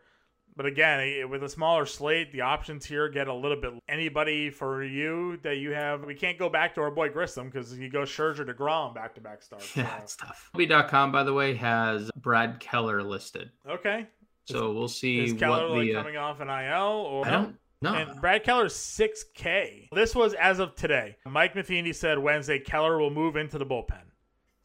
But 0.60 0.66
again, 0.66 1.30
with 1.30 1.42
a 1.42 1.48
smaller 1.48 1.86
slate, 1.86 2.34
the 2.34 2.42
options 2.42 2.86
here 2.86 3.08
get 3.08 3.30
a 3.30 3.34
little 3.34 3.56
bit. 3.56 3.72
Anybody 3.88 4.50
for 4.50 4.84
you 4.84 5.40
that 5.44 5.56
you 5.56 5.72
have? 5.72 6.04
We 6.04 6.14
can't 6.16 6.38
go 6.38 6.50
back 6.50 6.76
to 6.76 6.82
our 6.82 6.92
boy 6.92 7.08
Grissom 7.08 7.46
because 7.50 7.72
he 7.72 7.88
goes 7.88 8.10
Scherzer 8.10 8.46
to 8.46 8.54
Grom 8.54 8.94
back 8.94 9.16
to 9.16 9.22
back 9.22 9.42
starts. 9.42 9.74
Yeah, 9.78 9.90
so- 9.96 10.04
it's 10.04 10.16
tough. 10.18 10.50
MLB.com, 10.54 11.14
by 11.14 11.24
the 11.24 11.32
way, 11.34 11.54
has 11.56 12.12
Brad 12.18 12.60
Keller 12.60 13.02
listed. 13.04 13.52
Okay. 13.70 14.06
So 14.48 14.74
we'll 14.74 14.90
see 14.90 15.24
Is 15.24 15.32
Keller 15.32 15.70
what 15.70 15.78
like 15.78 15.88
the. 15.88 15.96
uh, 15.96 16.00
coming 16.04 16.18
off 16.18 16.42
an 16.42 16.50
IL 16.50 17.06
or 17.08 17.26
I 17.26 17.32
don't 17.32 17.56
know. 17.82 17.94
And 17.94 18.20
Brad 18.20 18.44
Keller's 18.44 18.74
6K. 18.76 19.88
This 19.94 20.14
was 20.14 20.34
as 20.34 20.60
of 20.60 20.76
today. 20.76 21.16
Mike 21.26 21.56
Matheny 21.56 21.94
said 21.94 22.20
Wednesday 22.20 22.60
Keller 22.60 22.98
will 23.00 23.12
move 23.12 23.38
into 23.38 23.58
the 23.58 23.66
bullpen. 23.66 24.02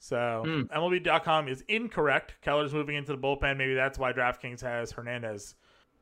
So 0.01 0.43
Hmm. 0.45 0.63
MLB.com 0.77 1.47
is 1.47 1.63
incorrect. 1.69 2.35
Keller's 2.43 2.75
moving 2.75 2.97
into 2.97 3.13
the 3.13 3.19
bullpen. 3.19 3.57
Maybe 3.57 3.75
that's 3.75 3.97
why 3.97 4.13
DraftKings 4.13 4.61
has 4.61 4.91
Hernandez 4.91 5.55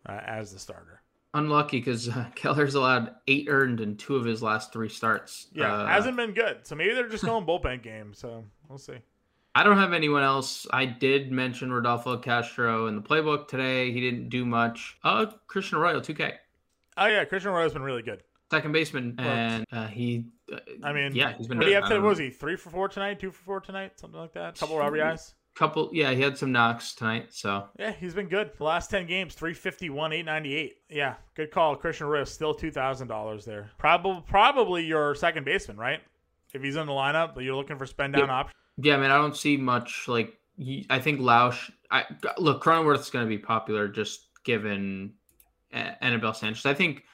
uh, 0.09 0.21
as 0.27 0.53
the 0.53 0.59
starter. 0.59 1.01
Unlucky 1.35 1.79
because 1.79 2.09
uh, 2.09 2.27
Keller's 2.35 2.75
allowed 2.75 3.15
eight 3.27 3.47
earned 3.49 3.81
in 3.81 3.97
two 3.97 4.17
of 4.17 4.25
his 4.25 4.43
last 4.43 4.73
three 4.73 4.89
starts. 4.89 5.47
Yeah, 5.53 5.73
Uh, 5.73 5.87
hasn't 5.87 6.17
been 6.17 6.33
good. 6.35 6.67
So 6.67 6.75
maybe 6.75 6.93
they're 6.95 7.09
just 7.09 7.25
going 7.25 7.47
bullpen 7.47 7.83
game. 7.83 8.13
So 8.15 8.45
we'll 8.69 8.79
see. 8.79 8.99
I 9.55 9.65
don't 9.65 9.77
have 9.79 9.93
anyone 9.93 10.23
else. 10.23 10.67
I 10.73 10.87
did 10.87 11.31
mention 11.31 11.71
Rodolfo 11.73 12.17
Castro 12.19 12.87
in 12.87 12.97
the 12.97 13.03
playbook 13.03 13.49
today. 13.49 13.93
He 13.93 14.01
didn't 14.01 14.29
do 14.31 14.45
much. 14.47 14.97
Uh, 15.05 15.27
Christian 15.47 15.79
Arroyo, 15.79 16.01
2K. 16.01 16.33
Oh 16.97 17.07
yeah, 17.07 17.25
Christian 17.25 17.51
Arroyo's 17.53 17.73
been 17.75 17.83
really 17.83 18.03
good. 18.03 18.23
Second 18.51 18.73
baseman. 18.73 19.15
And 19.19 19.67
uh, 19.73 19.87
he. 19.87 20.27
Uh, 20.53 20.59
I 20.83 20.93
mean, 20.93 21.15
yeah, 21.15 21.33
he's 21.37 21.49
been 21.49 21.59
What 21.59 21.65
good. 21.67 21.81
today? 21.83 21.95
Um, 21.97 22.03
What 22.03 22.09
was 22.11 22.19
he? 22.19 22.29
Three 22.31 22.57
for 22.57 22.69
four 22.71 22.89
tonight? 22.89 23.21
Two 23.21 23.31
for 23.31 23.43
four 23.43 23.61
tonight? 23.61 23.99
Something 23.99 24.21
like 24.21 24.33
that. 24.35 24.57
A 24.57 24.61
Couple 24.61 24.77
RBIs. 24.77 25.33
Couple, 25.55 25.91
yeah, 25.93 26.13
he 26.13 26.23
had 26.23 26.39
some 26.39 26.51
knocks 26.51 26.95
tonight. 26.95 27.27
So 27.35 27.69
Yeah, 27.79 27.93
he's 27.93 28.15
been 28.15 28.29
good. 28.29 28.53
The 28.57 28.65
last 28.65 28.91
10 28.91 29.07
games, 29.07 29.35
351, 29.35 30.13
898. 30.13 30.77
Yeah, 30.89 31.15
good 31.35 31.51
call. 31.51 31.77
Christian 31.77 32.07
Riss, 32.07 32.29
still 32.29 32.55
$2,000 32.55 33.45
there. 33.45 33.71
Probably 33.77 34.23
probably 34.27 34.85
your 34.87 35.15
second 35.15 35.45
baseman, 35.45 35.77
right? 35.77 36.01
If 36.55 36.63
he's 36.63 36.77
in 36.77 36.87
the 36.87 36.93
lineup, 36.93 37.35
but 37.35 37.45
you're 37.45 37.55
looking 37.55 37.77
for 37.77 37.85
spend 37.87 38.15
down 38.15 38.31
option. 38.31 38.55
yeah, 38.79 38.95
I 38.95 38.99
mean, 38.99 39.11
I 39.11 39.17
don't 39.19 39.37
see 39.37 39.57
much 39.59 40.07
like. 40.09 40.33
he- 40.57 40.87
I 40.89 40.99
think 40.99 41.21
Lausch. 41.21 41.71
I 41.91 42.05
look 42.39 42.63
Cronenworth's 42.65 43.11
going 43.11 43.25
to 43.27 43.29
be 43.29 43.39
popular 43.39 43.89
just 43.89 44.29
given 44.45 45.13
Anibal 45.73 46.33
Sanchez. 46.33 46.65
I 46.67 46.75
think 46.75 47.05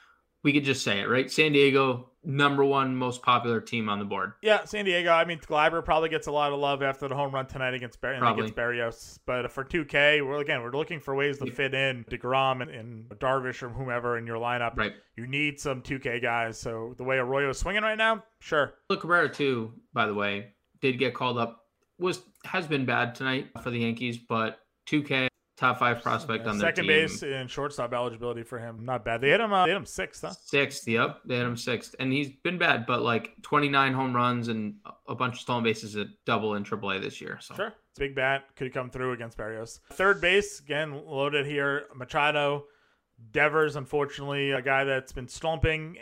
we 0.43 0.53
could 0.53 0.63
just 0.63 0.83
say 0.83 1.01
it, 1.01 1.09
right? 1.09 1.29
San 1.29 1.51
Diego, 1.51 2.08
number 2.23 2.65
one 2.65 2.95
most 2.95 3.21
popular 3.21 3.61
team 3.61 3.87
on 3.87 3.97
the 3.99 4.05
board. 4.05 4.33
Yeah, 4.41 4.65
San 4.65 4.85
Diego. 4.85 5.11
I 5.11 5.23
mean, 5.25 5.39
Gleiber 5.39 5.83
probably 5.83 6.09
gets 6.09 6.27
a 6.27 6.31
lot 6.31 6.51
of 6.51 6.59
love 6.59 6.83
after 6.83 7.07
the 7.07 7.15
home 7.15 7.33
run 7.33 7.45
tonight 7.47 7.73
against, 7.73 8.01
Bar- 8.01 8.13
against 8.33 8.55
Berrios. 8.55 9.19
But 9.25 9.51
for 9.51 9.63
2K, 9.63 10.25
we're 10.25 10.39
again 10.41 10.61
we're 10.61 10.71
looking 10.71 10.99
for 10.99 11.15
ways 11.15 11.37
to 11.39 11.47
Yeah. 11.47 11.53
fit 11.53 11.73
in 11.73 12.03
Degrom 12.05 12.61
and, 12.61 12.69
and 12.69 13.05
Darvish 13.19 13.63
or 13.63 13.69
whomever 13.69 14.17
in 14.17 14.27
your 14.27 14.37
lineup. 14.37 14.75
Right. 14.77 14.93
You 15.15 15.27
need 15.27 15.59
some 15.59 15.81
2K 15.81 16.21
guys. 16.21 16.59
So 16.59 16.93
the 16.97 17.03
way 17.05 17.17
Arroyo 17.17 17.49
is 17.51 17.57
swinging 17.57 17.83
right 17.83 17.97
now, 17.97 18.23
sure. 18.39 18.73
Look, 18.89 19.01
Cabrera 19.01 19.29
too, 19.29 19.71
by 19.93 20.05
the 20.05 20.13
way, 20.13 20.53
did 20.81 20.99
get 20.99 21.13
called 21.13 21.37
up. 21.37 21.65
Was 21.99 22.21
has 22.45 22.67
been 22.67 22.85
bad 22.85 23.15
tonight 23.15 23.47
for 23.63 23.69
the 23.71 23.79
Yankees, 23.79 24.17
but 24.17 24.59
2K 24.87 25.28
top 25.59 25.77
five 25.77 26.01
prospect 26.01 26.47
on 26.47 26.57
their 26.57 26.69
Second 26.69 26.85
team. 26.85 26.93
base 27.07 27.21
and 27.21 27.49
shortstop 27.51 27.93
eligibility 27.93 28.43
for 28.43 28.57
him, 28.59 28.85
not 28.85 29.03
bad. 29.03 29.19
They 29.21 29.29
hit 29.29 29.41
him. 29.41 29.51
Uh, 29.51 29.65
they 29.65 29.71
hit 29.71 29.77
him 29.77 29.85
sixth, 29.85 30.21
huh? 30.21 30.31
Sixth, 30.31 30.87
yep, 30.87 31.19
they 31.25 31.35
had 31.35 31.45
him 31.45 31.57
sixth, 31.57 31.95
and 31.99 32.11
he's 32.13 32.29
been 32.43 32.57
bad, 32.57 32.85
but 32.85 33.01
like 33.01 33.33
29 33.41 33.93
home 33.93 34.15
runs 34.15 34.47
and 34.47 34.75
a 35.07 35.15
bunch 35.15 35.33
of 35.35 35.39
stolen 35.41 35.63
bases 35.63 35.95
at 35.97 36.07
double 36.25 36.55
in 36.55 36.63
AAA 36.63 37.01
this 37.01 37.19
year. 37.19 37.37
So 37.41 37.55
Sure. 37.55 37.73
It's 37.91 37.99
a 37.99 38.01
big 38.01 38.15
bat. 38.15 38.45
Could 38.55 38.73
come 38.73 38.89
through 38.89 39.11
against 39.13 39.37
Berrios. 39.37 39.79
Third 39.91 40.21
base, 40.21 40.59
again, 40.59 41.03
loaded 41.05 41.45
here. 41.45 41.85
Machado. 41.95 42.65
Devers, 43.31 43.75
unfortunately, 43.75 44.51
a 44.51 44.61
guy 44.61 44.85
that's 44.85 45.11
been 45.11 45.27
slumping. 45.27 45.97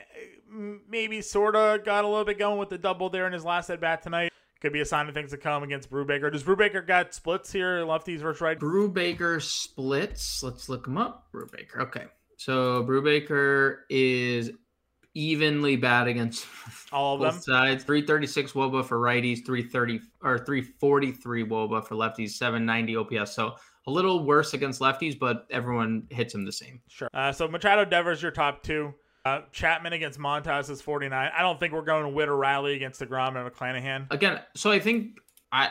Maybe 0.87 1.21
sort 1.21 1.55
of 1.55 1.83
got 1.83 2.05
a 2.05 2.07
little 2.07 2.25
bit 2.25 2.37
going 2.37 2.59
with 2.59 2.69
the 2.69 2.77
double 2.77 3.09
there 3.09 3.25
in 3.25 3.33
his 3.33 3.43
last 3.43 3.69
at 3.71 3.81
bat 3.81 4.03
tonight. 4.03 4.31
Could 4.61 4.73
be 4.73 4.81
a 4.81 4.85
sign 4.85 5.07
of 5.07 5.13
things 5.13 5.31
to 5.31 5.37
come 5.37 5.63
against 5.63 5.89
Brubaker. 5.91 6.31
Does 6.31 6.43
Brubaker 6.43 6.85
got 6.85 7.13
splits 7.13 7.51
here, 7.51 7.79
lefties 7.85 8.19
versus 8.19 8.41
right? 8.41 8.57
Brubaker 8.59 9.41
splits. 9.41 10.41
Let's 10.41 10.67
look 10.67 10.87
him 10.87 10.97
up. 10.97 11.27
Brubaker. 11.31 11.77
Okay, 11.81 12.05
so 12.37 12.83
Brubaker 12.83 13.79
is 13.89 14.51
evenly 15.13 15.75
bad 15.75 16.07
against 16.07 16.45
All 16.91 17.15
of 17.15 17.21
both 17.21 17.33
them. 17.33 17.41
sides. 17.41 17.83
336 17.83 18.53
woba 18.53 18.83
for 18.85 18.99
righties, 18.99 19.45
330 19.45 19.99
or 20.23 20.37
343 20.39 21.43
woba 21.45 21.85
for 21.85 21.95
lefties, 21.95 22.31
790 22.31 22.95
OPS. 22.97 23.33
So 23.35 23.55
a 23.87 23.91
little 23.91 24.25
worse 24.25 24.53
against 24.53 24.79
lefties, 24.81 25.17
but 25.17 25.47
everyone 25.49 26.07
hits 26.09 26.33
him 26.33 26.45
the 26.45 26.51
same. 26.51 26.81
Sure. 26.87 27.09
Uh, 27.13 27.31
so 27.31 27.47
Machado, 27.47 27.85
Devers, 27.85 28.21
your 28.21 28.31
top 28.31 28.63
two. 28.63 28.93
Uh, 29.27 29.41
Chapman 29.51 29.93
against 29.93 30.19
Montas 30.19 30.69
is 30.69 30.81
49. 30.81 31.31
I 31.37 31.41
don't 31.41 31.59
think 31.59 31.73
we're 31.73 31.81
going 31.81 32.03
to 32.03 32.09
with 32.09 32.29
or 32.29 32.35
Riley 32.35 32.75
against 32.75 33.01
DeGrom 33.01 33.35
and 33.35 33.51
McClanahan. 33.51 34.07
Again, 34.11 34.39
so 34.55 34.71
I 34.71 34.79
think 34.79 35.17
I 35.51 35.69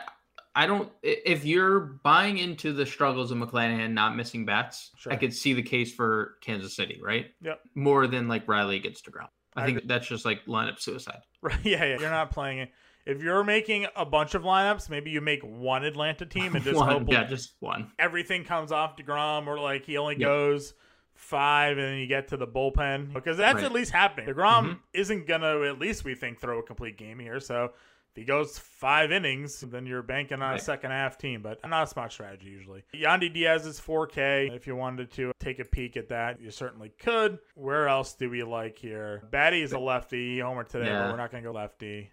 I 0.55 0.67
don't 0.67 0.91
if 1.03 1.45
you're 1.45 1.81
buying 1.81 2.39
into 2.39 2.73
the 2.73 2.87
struggles 2.87 3.31
of 3.31 3.39
McClanahan 3.39 3.93
not 3.93 4.17
missing 4.17 4.45
bats, 4.45 4.91
Sure. 4.99 5.13
I 5.13 5.17
could 5.17 5.33
see 5.35 5.53
the 5.53 5.63
case 5.63 5.93
for 5.95 6.37
Kansas 6.43 6.75
City, 6.75 7.01
right? 7.03 7.27
Yep. 7.43 7.61
More 7.75 8.07
than 8.07 8.29
like 8.29 8.47
Riley 8.49 8.77
against 8.77 9.05
DeGrom. 9.07 9.29
I, 9.55 9.63
I 9.63 9.67
think 9.67 9.79
agree. 9.79 9.89
that's 9.89 10.07
just 10.07 10.25
like 10.25 10.45
lineup 10.47 10.81
suicide. 10.81 11.21
Right? 11.43 11.59
Yeah, 11.65 11.85
yeah. 11.85 11.99
You're 12.01 12.11
not 12.11 12.31
playing 12.33 12.59
it. 12.59 12.71
If 13.05 13.23
you're 13.23 13.45
making 13.45 13.87
a 13.95 14.05
bunch 14.05 14.35
of 14.35 14.43
lineups, 14.43 14.91
maybe 14.91 15.11
you 15.13 15.21
make 15.21 15.43
one 15.45 15.85
Atlanta 15.85 16.27
team 16.27 16.57
and 16.57 16.65
just 16.65 16.77
one, 16.81 16.89
hope 16.89 17.03
yeah, 17.09 17.23
just 17.25 17.55
one. 17.61 17.93
everything 18.01 18.43
comes 18.43 18.73
off 18.73 18.97
DeGrom 18.97 19.47
or 19.47 19.61
like 19.61 19.85
he 19.85 19.97
only 19.97 20.17
Yeah. 20.19 20.27
goes 20.27 20.75
five 21.17 21.79
and 21.79 21.87
then 21.87 21.99
you 21.99 22.07
get 22.07 22.29
to 22.29 22.37
the 22.37 22.47
bullpen 22.47 23.13
because 23.13 23.37
that's 23.37 23.57
Right. 23.57 23.65
at 23.65 23.73
least 23.73 23.93
happening. 23.93 24.29
DeGrom 24.35 24.65
Mhm. 24.69 24.79
isn't 24.93 25.27
gonna 25.27 25.63
at 25.63 25.79
least 25.79 26.05
we 26.05 26.15
think 26.15 26.39
throw 26.39 26.59
a 26.59 26.63
complete 26.63 26.97
game 26.97 27.19
here. 27.19 27.41
So 27.41 27.65
if 27.65 28.17
he 28.17 28.25
goes 28.25 28.59
five 28.59 29.11
innings, 29.13 29.61
then 29.61 29.87
you're 29.87 30.03
banking 30.03 30.41
on 30.43 30.55
a 30.55 30.59
second 30.59 30.91
half 30.91 31.19
team, 31.19 31.43
but 31.43 31.59
not 31.69 31.85
a 31.85 31.87
smart 31.87 32.13
strategy 32.13 32.49
usually. 32.49 32.85
Yandy 32.95 33.33
Diaz 33.33 33.67
is 33.67 33.81
4K. 33.81 34.51
If 34.55 34.67
you 34.67 34.77
wanted 34.77 35.11
to 35.13 35.33
take 35.41 35.59
a 35.59 35.65
peek 35.65 35.97
at 35.97 36.09
that, 36.09 36.41
you 36.41 36.51
certainly 36.51 36.91
could. 36.99 37.39
Where 37.55 37.89
else 37.89 38.15
do 38.15 38.31
we 38.31 38.43
like 38.43 38.79
here? 38.79 39.23
Baty 39.31 39.63
is 39.63 39.73
a 39.73 39.79
lefty, 39.79 40.41
homer 40.41 40.65
today, 40.65 40.91
but 40.91 41.11
we're 41.11 41.17
not 41.17 41.31
gonna 41.31 41.43
go 41.43 41.53
lefty. 41.53 42.11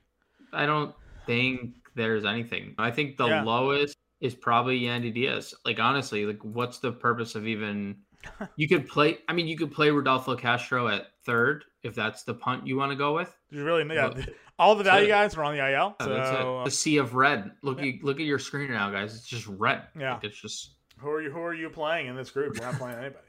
I 0.52 0.66
don't 0.66 0.94
think 1.26 1.76
there's 1.96 2.26
anything. 2.26 2.76
I 2.78 2.92
think 2.92 3.18
the 3.18 3.28
Yeah. 3.28 3.44
lowest 3.44 3.98
is 4.20 4.36
probably 4.36 4.82
Yandy 4.82 5.14
Diaz. 5.14 5.54
Like 5.66 5.80
honestly, 5.80 6.26
like 6.26 6.42
what's 6.44 6.80
the 6.80 6.92
purpose 6.92 7.36
of 7.36 7.46
even 7.48 7.98
you 8.56 8.68
could 8.68 8.88
play 8.88 9.20
I 9.28 9.34
mean 9.34 9.48
you 9.48 9.58
could 9.58 9.72
play 9.72 9.90
Rodolfo 9.90 10.36
Castro 10.36 10.88
at 10.88 11.08
third 11.26 11.66
if 11.84 11.96
that's 11.96 12.24
the 12.24 12.34
punt 12.34 12.66
you 12.66 12.78
want 12.78 12.92
to 12.92 12.96
go 12.96 13.14
with. 13.14 13.36
There's 13.52 13.64
really 13.64 13.84
yeah, 13.94 14.08
Well, 14.08 14.26
all 14.60 14.76
the 14.76 14.84
value 14.84 15.08
guys 15.08 15.36
are 15.36 15.44
on 15.44 15.56
the 15.56 15.60
IL. 15.60 15.96
Yeah, 16.00 16.08
oh, 16.08 16.12
it. 16.12 16.26
So 16.28 16.62
The 16.66 16.72
sea 16.72 16.98
of 16.98 17.16
red. 17.16 17.52
Look 17.62 17.82
at 17.82 18.04
look 18.04 18.20
at 18.20 18.26
your 18.26 18.40
screen 18.40 18.72
now, 18.72 18.90
guys. 18.90 19.16
It's 19.16 19.28
just 19.28 19.48
red. 19.48 19.84
Yeah. 20.00 20.14
Like, 20.16 20.24
it's 20.26 20.40
just 20.40 20.76
Who 21.00 21.10
are 21.10 21.22
you? 21.22 21.32
Who 21.32 21.42
are 21.42 21.54
you 21.54 21.70
playing 21.70 22.08
in 22.08 22.16
this 22.16 22.32
group? 22.32 22.56
You're 22.56 22.66
not 22.72 22.80
playing 22.80 22.98
anybody. 22.98 23.26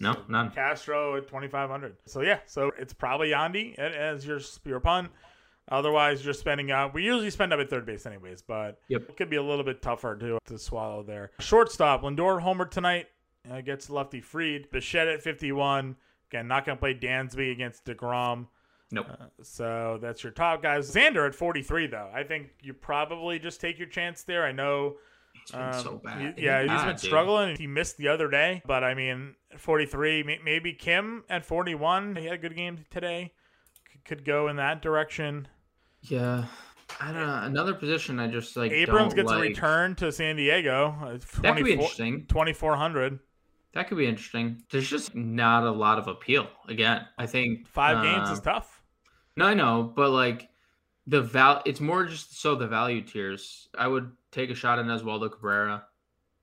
No, 0.00 0.16
none. 0.28 0.50
Castro 0.52 1.16
at 1.16 1.26
2,500. 1.26 1.96
So 2.06 2.22
yeah, 2.22 2.38
so 2.46 2.70
it's 2.78 2.94
probably 2.94 3.30
Yandy 3.30 3.78
as 3.78 4.26
your 4.26 4.40
your 4.64 4.80
pun. 4.80 5.10
Otherwise, 5.68 6.24
you're 6.24 6.32
spending 6.34 6.70
out. 6.70 6.94
We 6.94 7.02
usually 7.02 7.30
spend 7.30 7.52
up 7.52 7.58
at 7.58 7.68
third 7.68 7.84
base 7.84 8.06
anyways, 8.06 8.40
but 8.40 8.78
Yep. 8.88 9.02
it 9.08 9.16
could 9.16 9.28
be 9.28 9.36
a 9.36 9.42
little 9.42 9.64
bit 9.64 9.82
tougher 9.82 10.16
to 10.16 10.38
to 10.46 10.58
swallow 10.58 11.02
there. 11.02 11.32
Shortstop 11.40 12.02
Lindor 12.02 12.40
homer 12.40 12.66
tonight 12.66 13.08
uh, 13.50 13.60
gets 13.60 13.90
lefty 13.90 14.20
Fried. 14.20 14.70
Bichette 14.70 15.08
at 15.08 15.22
51. 15.22 15.96
Again, 16.30 16.48
not 16.48 16.64
gonna 16.64 16.76
play 16.78 16.94
Dansby 16.94 17.52
against 17.52 17.84
Degrom. 17.84 18.46
nope. 18.90 19.06
Uh, 19.10 19.26
so 19.42 19.98
that's 20.00 20.22
your 20.24 20.32
top 20.32 20.62
guys. 20.62 20.92
Xander 20.94 21.26
at 21.26 21.34
43 21.34 21.86
though. 21.86 22.10
I 22.14 22.22
think 22.24 22.48
you 22.62 22.72
probably 22.74 23.38
just 23.38 23.60
take 23.60 23.78
your 23.78 23.88
chance 23.88 24.22
there. 24.24 24.44
I 24.44 24.52
know 24.52 24.96
It's 25.42 25.52
been 25.52 25.60
um, 25.60 25.82
so 25.82 26.00
bad. 26.04 26.34
he- 26.38 26.44
yeah, 26.44 26.60
he's 26.62 26.68
bad, 26.68 26.86
been 26.86 26.96
dude. 26.96 27.00
struggling. 27.00 27.56
He 27.56 27.66
missed 27.66 27.96
the 27.96 28.08
other 28.08 28.28
day, 28.28 28.62
but 28.66 28.82
I 28.84 28.94
mean, 28.94 29.34
43, 29.56 30.38
maybe 30.44 30.72
Kim 30.72 31.22
at 31.28 31.44
41. 31.44 32.16
He 32.16 32.24
had 32.24 32.34
a 32.34 32.38
good 32.38 32.56
game 32.56 32.84
today. 32.90 33.32
C- 33.92 34.00
Could 34.04 34.24
go 34.24 34.48
in 34.48 34.56
that 34.56 34.82
direction. 34.82 35.46
Yeah. 36.02 36.46
I 37.00 37.12
don't 37.12 37.26
know. 37.26 37.40
Another 37.42 37.74
position 37.74 38.20
I 38.20 38.28
just 38.28 38.56
like 38.56 38.70
Abrams 38.72 39.12
gets 39.12 39.30
a 39.30 39.38
return 39.38 39.96
to 39.96 40.12
San 40.12 40.36
Diego. 40.36 40.94
Uh, 41.02 41.18
That 41.42 41.56
could 41.56 41.64
be 41.64 41.72
interesting. 41.72 42.26
2400. 42.28 43.18
That 43.76 43.88
could 43.88 43.98
be 43.98 44.06
interesting. 44.06 44.62
There's 44.70 44.88
just 44.88 45.14
not 45.14 45.62
a 45.62 45.70
lot 45.70 45.98
of 45.98 46.08
appeal. 46.08 46.48
Again, 46.66 47.06
I 47.18 47.26
think 47.26 47.68
Five 47.68 48.02
games 48.02 48.30
is 48.30 48.38
um, 48.38 48.44
tough. 48.44 48.82
No, 49.36 49.44
I 49.44 49.52
know, 49.52 49.92
but 49.94 50.12
like 50.12 50.48
the 51.06 51.20
val, 51.20 51.60
it's 51.66 51.78
more 51.78 52.06
just 52.06 52.40
so 52.40 52.54
the 52.54 52.66
value 52.66 53.02
tiers. 53.02 53.68
I 53.76 53.86
would 53.86 54.10
take 54.32 54.48
a 54.48 54.54
shot 54.54 54.78
at 54.78 54.86
Oswaldo 54.86 55.30
Cabrera 55.30 55.84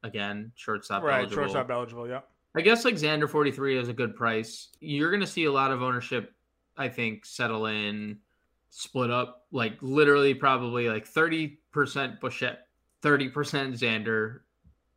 again, 0.03 0.51
shortstop 0.53 1.01
Right, 1.01 1.21
eligible. 1.21 1.41
shortstop 1.41 1.71
eligible. 1.71 2.07
Yeah. 2.07 2.19
I 2.53 2.61
guess 2.61 2.85
like 2.85 2.93
Xander 2.93 3.27
43 3.27 3.79
is 3.79 3.89
a 3.89 3.93
good 3.93 4.15
price. 4.15 4.67
You're 4.79 5.09
going 5.09 5.21
to 5.21 5.25
see 5.25 5.45
a 5.45 5.51
lot 5.51 5.71
of 5.71 5.81
ownership, 5.81 6.35
I 6.77 6.87
think, 6.87 7.25
settle 7.25 7.65
in, 7.65 8.19
split 8.69 9.09
up, 9.09 9.47
like 9.51 9.73
literally 9.81 10.35
probably 10.35 10.87
like 10.87 11.11
30% 11.11 11.57
Bichette, 12.21 12.67
30% 13.01 13.31
Xander, 13.33 14.41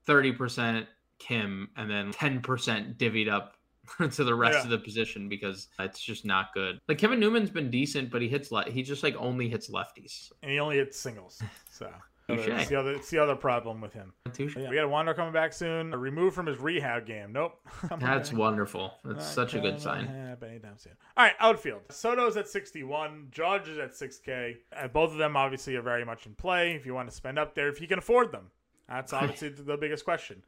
30% 0.07 0.87
Kim, 1.19 1.69
and 1.77 1.91
then 1.91 2.13
10% 2.13 2.97
divvied 2.97 3.31
up 3.31 3.55
to 4.13 4.25
the 4.25 4.35
rest 4.35 4.59
Yeah. 4.59 4.65
of 4.65 4.71
the 4.71 4.79
position 4.79 5.29
because 5.29 5.69
it's 5.79 6.01
just 6.01 6.25
not 6.25 6.53
good. 6.55 6.81
Like 6.89 6.99
Kevin 6.99 7.21
Newman's 7.21 7.51
been 7.51 7.71
decent, 7.71 8.11
but 8.11 8.21
he 8.23 8.29
hits 8.29 8.51
le- 8.51 8.69
he 8.71 8.83
just 8.83 9.03
like 9.03 9.15
only 9.17 9.49
hits 9.49 9.71
lefties. 9.71 10.33
And 10.43 10.51
he 10.51 10.59
only 10.59 10.77
hits 10.77 10.99
singles. 10.99 11.41
So 11.71 11.91
it's 12.29 12.69
the 12.69 12.75
other, 12.77 12.93
it's 12.95 13.09
the 13.11 13.19
other 13.19 13.37
problem 13.37 13.81
with 13.81 13.93
him. 13.93 14.13
We 14.37 14.47
got 14.49 14.83
a 14.83 14.89
Wander 14.89 15.15
coming 15.15 15.33
back 15.33 15.53
soon. 15.53 15.93
Removed 15.93 16.35
from 16.35 16.47
his 16.47 16.59
rehab 16.59 17.07
game. 17.07 17.33
Nope. 17.33 17.61
That's 18.01 18.33
wonderful. 18.33 18.93
That's 19.05 19.19
Not 19.19 19.25
such 19.25 19.55
a 19.55 19.61
good 19.61 19.81
sign. 19.81 20.07
anytime 20.43 20.77
soon. 20.79 20.95
All 21.17 21.25
right, 21.25 21.35
outfield. 21.39 21.83
Soto's 21.91 22.37
at 22.37 22.49
61. 22.49 23.29
Judge 23.31 23.69
is 23.69 23.79
at 23.79 23.93
6K. 23.93 24.57
And 24.73 24.85
uh, 24.87 24.89
both 24.89 25.13
of 25.13 25.19
them 25.19 25.37
obviously 25.37 25.77
are 25.77 25.83
very 25.83 26.05
much 26.05 26.27
in 26.27 26.35
play. 26.35 26.73
If 26.73 26.85
you 26.85 26.93
want 26.95 27.09
to 27.09 27.15
spend 27.15 27.39
up 27.39 27.55
there, 27.55 27.69
if 27.69 27.81
you 27.81 27.87
can 27.87 28.01
afford 28.01 28.33
them, 28.33 28.51
that's 28.89 29.13
obviously 29.13 29.51
the 29.51 29.77
biggest 29.77 30.05
question. 30.05 30.43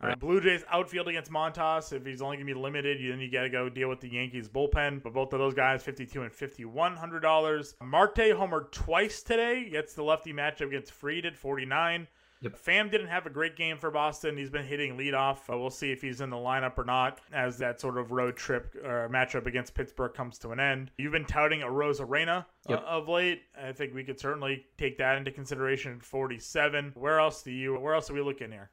Uh, 0.00 0.14
Blue 0.14 0.40
Jays 0.40 0.64
outfield 0.70 1.08
against 1.08 1.30
Montas. 1.30 1.92
If 1.92 2.06
he's 2.06 2.22
only 2.22 2.36
going 2.36 2.46
to 2.46 2.54
be 2.54 2.60
limited, 2.60 2.98
then 3.00 3.18
you 3.20 3.30
got 3.30 3.42
to 3.42 3.50
go 3.50 3.68
deal 3.68 3.88
with 3.88 4.00
the 4.00 4.08
Yankees 4.08 4.48
bullpen. 4.48 5.02
But 5.02 5.12
both 5.12 5.32
of 5.32 5.40
those 5.40 5.54
guys, 5.54 5.82
fifty-two 5.82 6.22
and 6.22 6.32
fifty-one 6.32 6.94
hundred 6.96 7.20
dollars. 7.20 7.74
Marte 7.82 8.14
homered 8.16 8.70
twice 8.70 9.22
today. 9.22 9.68
Gets 9.70 9.94
the 9.94 10.04
lefty 10.04 10.32
matchup 10.32 10.68
against 10.68 10.92
Fried 10.92 11.26
at 11.26 11.36
forty-nine. 11.36 12.06
Yep. 12.40 12.52
Pham 12.64 12.88
didn't 12.88 13.08
have 13.08 13.26
a 13.26 13.30
great 13.30 13.56
game 13.56 13.78
for 13.78 13.90
Boston. 13.90 14.36
He's 14.36 14.48
been 14.48 14.64
hitting 14.64 14.96
leadoff. 14.96 15.38
Uh, 15.52 15.58
we'll 15.58 15.70
see 15.70 15.90
if 15.90 16.00
he's 16.00 16.20
in 16.20 16.30
the 16.30 16.36
lineup 16.36 16.78
or 16.78 16.84
not 16.84 17.20
as 17.32 17.58
that 17.58 17.80
sort 17.80 17.98
of 17.98 18.12
road 18.12 18.36
trip 18.36 18.76
or 18.84 19.08
matchup 19.12 19.46
against 19.46 19.74
Pittsburgh 19.74 20.14
comes 20.14 20.38
to 20.38 20.50
an 20.50 20.60
end. 20.60 20.92
You've 20.98 21.10
been 21.10 21.24
touting 21.24 21.62
Arozarena 21.62 22.46
Yep. 22.68 22.78
uh, 22.80 22.86
of 22.86 23.08
late. 23.08 23.42
I 23.60 23.72
think 23.72 23.92
we 23.92 24.04
could 24.04 24.20
certainly 24.20 24.64
take 24.76 24.98
that 24.98 25.18
into 25.18 25.32
consideration 25.32 25.94
at 25.94 26.04
47. 26.04 26.92
Where 26.94 27.18
else 27.18 27.42
do 27.42 27.50
you? 27.50 27.74
Where 27.76 27.94
else 27.94 28.08
are 28.08 28.14
we 28.14 28.20
looking 28.20 28.52
here? 28.52 28.70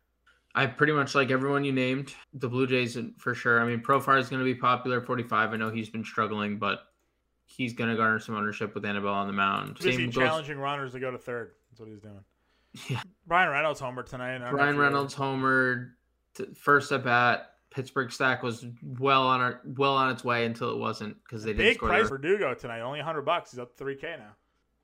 I 0.58 0.66
pretty 0.68 0.94
much 0.94 1.14
like 1.16 1.32
everyone 1.32 1.66
you 1.66 1.74
named. 1.74 2.16
The 2.34 2.48
Blue 2.48 2.66
Jays 2.66 2.98
for 3.18 3.36
sure. 3.36 3.62
I 3.62 3.66
mean, 3.68 3.82
Profar 3.82 4.18
is 4.20 4.30
going 4.30 4.40
to 4.40 4.46
be 4.46 4.56
popular. 4.56 5.02
45. 5.02 5.52
I 5.54 5.58
know 5.58 5.70
he's 5.70 5.90
been 5.90 6.06
struggling, 6.06 6.58
but 6.58 6.80
he's 7.46 7.74
going 7.74 7.90
to 7.90 7.96
garner 7.98 8.20
some 8.20 8.36
ownership 8.36 8.74
with 8.74 8.86
Anibal 8.86 9.10
on 9.10 9.28
the 9.28 9.34
mound. 9.34 9.76
Busy 9.80 9.92
Same 9.98 10.06
goes- 10.12 10.16
challenging 10.24 10.58
runners 10.58 10.94
to 10.94 11.00
go 11.00 11.12
to 11.12 11.18
third. 11.18 11.52
That's 11.70 11.80
what 11.82 11.90
he's 11.90 12.00
doing. 12.00 12.24
Yeah. 12.90 13.02
Bryan 13.26 13.50
Reynolds 13.52 13.80
homer 13.80 14.04
tonight. 14.04 14.32
I 14.32 14.32
don't 14.34 14.42
know 14.42 14.48
if 14.48 14.52
Bryan 14.54 14.78
Reynolds 14.78 15.14
homer 15.14 15.96
t- 16.34 16.54
first 16.56 16.92
at 16.92 17.04
bat. 17.06 17.52
Pittsburgh 17.72 18.12
stack 18.12 18.44
was 18.44 18.66
well 18.84 19.24
on 19.28 19.40
our, 19.42 19.62
well 19.66 19.96
on 19.96 20.12
its 20.12 20.24
way 20.26 20.46
until 20.46 20.72
it 20.72 20.78
wasn't 20.78 21.16
because 21.24 21.44
they 21.44 21.52
didn't 21.52 21.66
Big 21.68 21.76
score. 21.78 21.88
price 21.90 22.02
their- 22.10 22.18
Verdugo 22.18 22.54
tonight. 22.54 22.82
Only 22.82 23.00
100 23.00 23.22
bucks. 23.24 23.52
He's 23.52 23.60
up 23.60 23.78
3K 23.78 24.18
now. 24.20 24.32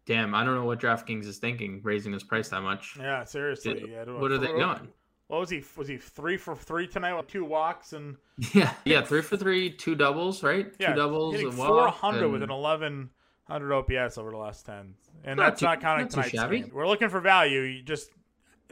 Damn, 0.06 0.34
I 0.34 0.44
don't 0.46 0.56
know 0.56 0.64
what 0.66 0.80
DraftKings 0.80 1.26
is 1.26 1.38
thinking, 1.38 1.82
raising 1.84 2.12
his 2.14 2.24
price 2.24 2.48
that 2.50 2.62
much. 2.62 2.96
Yeah, 2.98 3.24
seriously. 3.26 3.74
Dude, 3.76 3.90
Yeah, 3.90 4.04
what 4.06 4.32
are 4.32 4.38
they 4.38 4.48
oh 4.48 4.58
doing? 4.58 4.88
What 5.32 5.40
was 5.40 5.50
he? 5.50 5.64
Was 5.78 5.88
he 5.88 5.96
three 5.96 6.36
for 6.36 6.58
three 6.58 6.88
tonight 6.88 7.16
with 7.16 7.28
two 7.28 7.46
walks 7.46 7.94
and 7.94 8.18
Yeah, 8.54 8.74
yeah, 8.84 9.02
three 9.02 9.22
for 9.22 9.38
three, 9.38 9.70
two 9.72 9.96
doubles, 9.96 10.44
right? 10.44 10.74
yeah, 10.78 10.90
two 10.90 10.96
doubles, 10.96 11.36
hitting 11.36 11.54
a 11.54 11.56
walk, 11.56 11.96
400 12.00 12.28
with 12.28 12.44
and- 12.44 12.52
an 12.52 12.58
1100 12.58 13.74
OPS 13.74 14.18
over 14.18 14.32
the 14.32 14.38
last 14.38 14.66
10, 14.66 14.94
and 15.24 15.38
Not 15.38 15.44
that's 15.52 15.60
too- 15.62 15.68
not 15.68 15.80
counting 15.80 16.04
not 16.08 16.12
tonight's 16.12 16.32
shabby. 16.32 16.60
game. 16.64 16.72
We're 16.74 16.86
looking 16.86 17.08
for 17.08 17.22
value. 17.22 17.62
You 17.62 17.82
just 17.82 18.12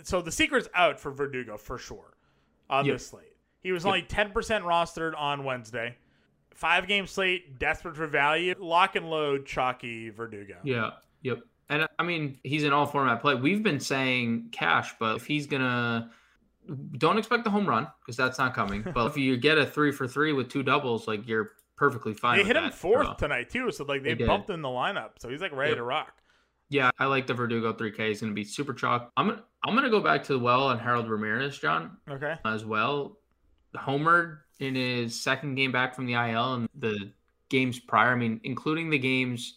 so 0.04 0.22
the 0.22 0.34
secret's 0.34 0.68
out 0.76 1.00
for 1.00 1.12
Verdugo 1.12 1.56
for 1.56 1.78
sure 1.78 2.18
on 2.70 2.84
Yep. 2.86 2.96
this 2.96 3.08
slate. 3.08 3.38
He 3.64 3.72
was 3.72 3.86
Yep. 3.86 3.88
only 3.94 4.02
10% 4.04 4.64
rostered 4.66 5.14
on 5.18 5.46
Wednesday. 5.46 5.96
Five 6.54 6.90
game 6.90 7.08
slate, 7.08 7.58
desperate 7.58 7.96
for 7.96 8.08
value. 8.08 8.54
Lock 8.60 8.98
and 8.98 9.10
load, 9.10 9.46
chalky 9.46 10.10
Verdugo. 10.10 10.58
Yeah. 10.66 10.92
Yep. 11.22 11.40
And 11.70 11.88
I 11.98 12.04
mean, 12.04 12.38
he's 12.44 12.66
an 12.66 12.74
all 12.74 12.86
format 12.86 13.22
play. 13.22 13.36
We've 13.36 13.64
been 13.64 13.80
saying 13.80 14.50
cash, 14.52 14.94
but 15.00 15.16
if 15.18 15.26
he's 15.26 15.48
gonna, 15.48 16.12
don't 16.98 17.18
expect 17.18 17.44
the 17.44 17.50
home 17.50 17.68
run 17.68 17.88
because 18.02 18.16
that's 18.18 18.38
not 18.38 18.54
coming. 18.54 18.84
But 18.94 19.08
if 19.08 19.18
you 19.18 19.38
get 19.38 19.58
a 19.58 19.66
three 19.66 19.92
for 19.92 20.08
three 20.08 20.34
with 20.34 20.50
two 20.50 20.64
doubles, 20.64 21.08
like 21.08 21.28
you're 21.28 21.52
perfectly 21.76 22.14
fine. 22.14 22.40
They 22.40 22.44
hit 22.46 22.56
him 22.56 22.72
fourth 22.72 23.08
So, 23.08 23.14
tonight 23.16 23.50
too, 23.50 23.72
so 23.72 23.86
like 23.86 24.04
they, 24.04 24.10
They 24.10 24.16
did. 24.16 24.28
bumped 24.28 24.50
in 24.50 24.62
the 24.62 24.68
lineup. 24.70 25.12
So 25.20 25.30
he's 25.30 25.42
like 25.42 25.52
ready 25.54 25.72
Yep. 25.72 25.78
to 25.78 25.84
rock. 25.84 26.14
yeah, 26.70 26.92
I 27.00 27.06
like 27.06 27.26
the 27.28 27.34
Verdugo 27.34 27.74
3K. 27.74 28.10
He's 28.10 28.22
gonna 28.22 28.34
be 28.34 28.44
super 28.44 28.74
chalk. 28.74 29.12
I'm 29.18 29.28
gonna 29.30 29.44
I'm 29.66 29.76
gonna 29.76 29.90
go 29.90 30.00
back 30.02 30.24
to 30.26 30.34
the 30.34 30.40
well 30.40 30.68
on 30.68 30.80
Harold 30.80 31.10
Ramirez, 31.10 31.58
Jon, 31.60 31.98
Okay. 32.10 32.36
as 32.46 32.64
well. 32.66 33.18
Homered 33.76 34.40
in 34.60 34.76
his 34.76 35.20
second 35.20 35.56
game 35.56 35.72
back 35.72 35.96
from 35.96 36.06
the 36.06 36.14
IL 36.14 36.54
and 36.56 36.70
the 36.76 37.12
games 37.50 37.80
prior. 37.80 38.12
I 38.12 38.16
mean, 38.16 38.40
including 38.44 38.90
the 38.90 38.98
games 39.00 39.56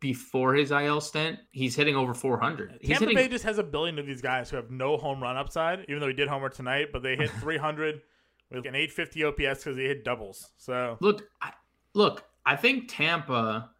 before 0.00 0.54
his 0.54 0.70
IL 0.70 1.00
stint, 1.00 1.38
he's 1.52 1.74
hitting 1.74 1.96
over 1.96 2.14
400. 2.14 2.78
He's 2.80 2.90
Tampa 2.90 3.04
hitting 3.04 3.16
Bay 3.16 3.28
just 3.28 3.44
has 3.44 3.58
a 3.58 3.62
billion 3.62 3.98
of 3.98 4.06
these 4.06 4.20
guys 4.20 4.50
who 4.50 4.56
have 4.56 4.70
no 4.70 4.96
home 4.96 5.22
run 5.22 5.36
upside, 5.36 5.80
even 5.88 6.00
though 6.00 6.08
he 6.08 6.12
did 6.12 6.28
homer 6.28 6.48
tonight, 6.48 6.88
but 6.92 7.02
they 7.02 7.16
hit 7.16 7.30
300 7.40 8.02
with 8.50 8.66
an 8.66 8.74
850 8.74 9.24
OPS 9.24 9.64
because 9.64 9.76
they 9.76 9.84
hit 9.84 10.04
doubles. 10.04 10.50
So 10.58 10.96
Look, 11.00 11.28
I, 11.40 11.52
look, 11.94 12.24
I 12.44 12.56
think 12.56 12.88
Tampa, 12.88 13.70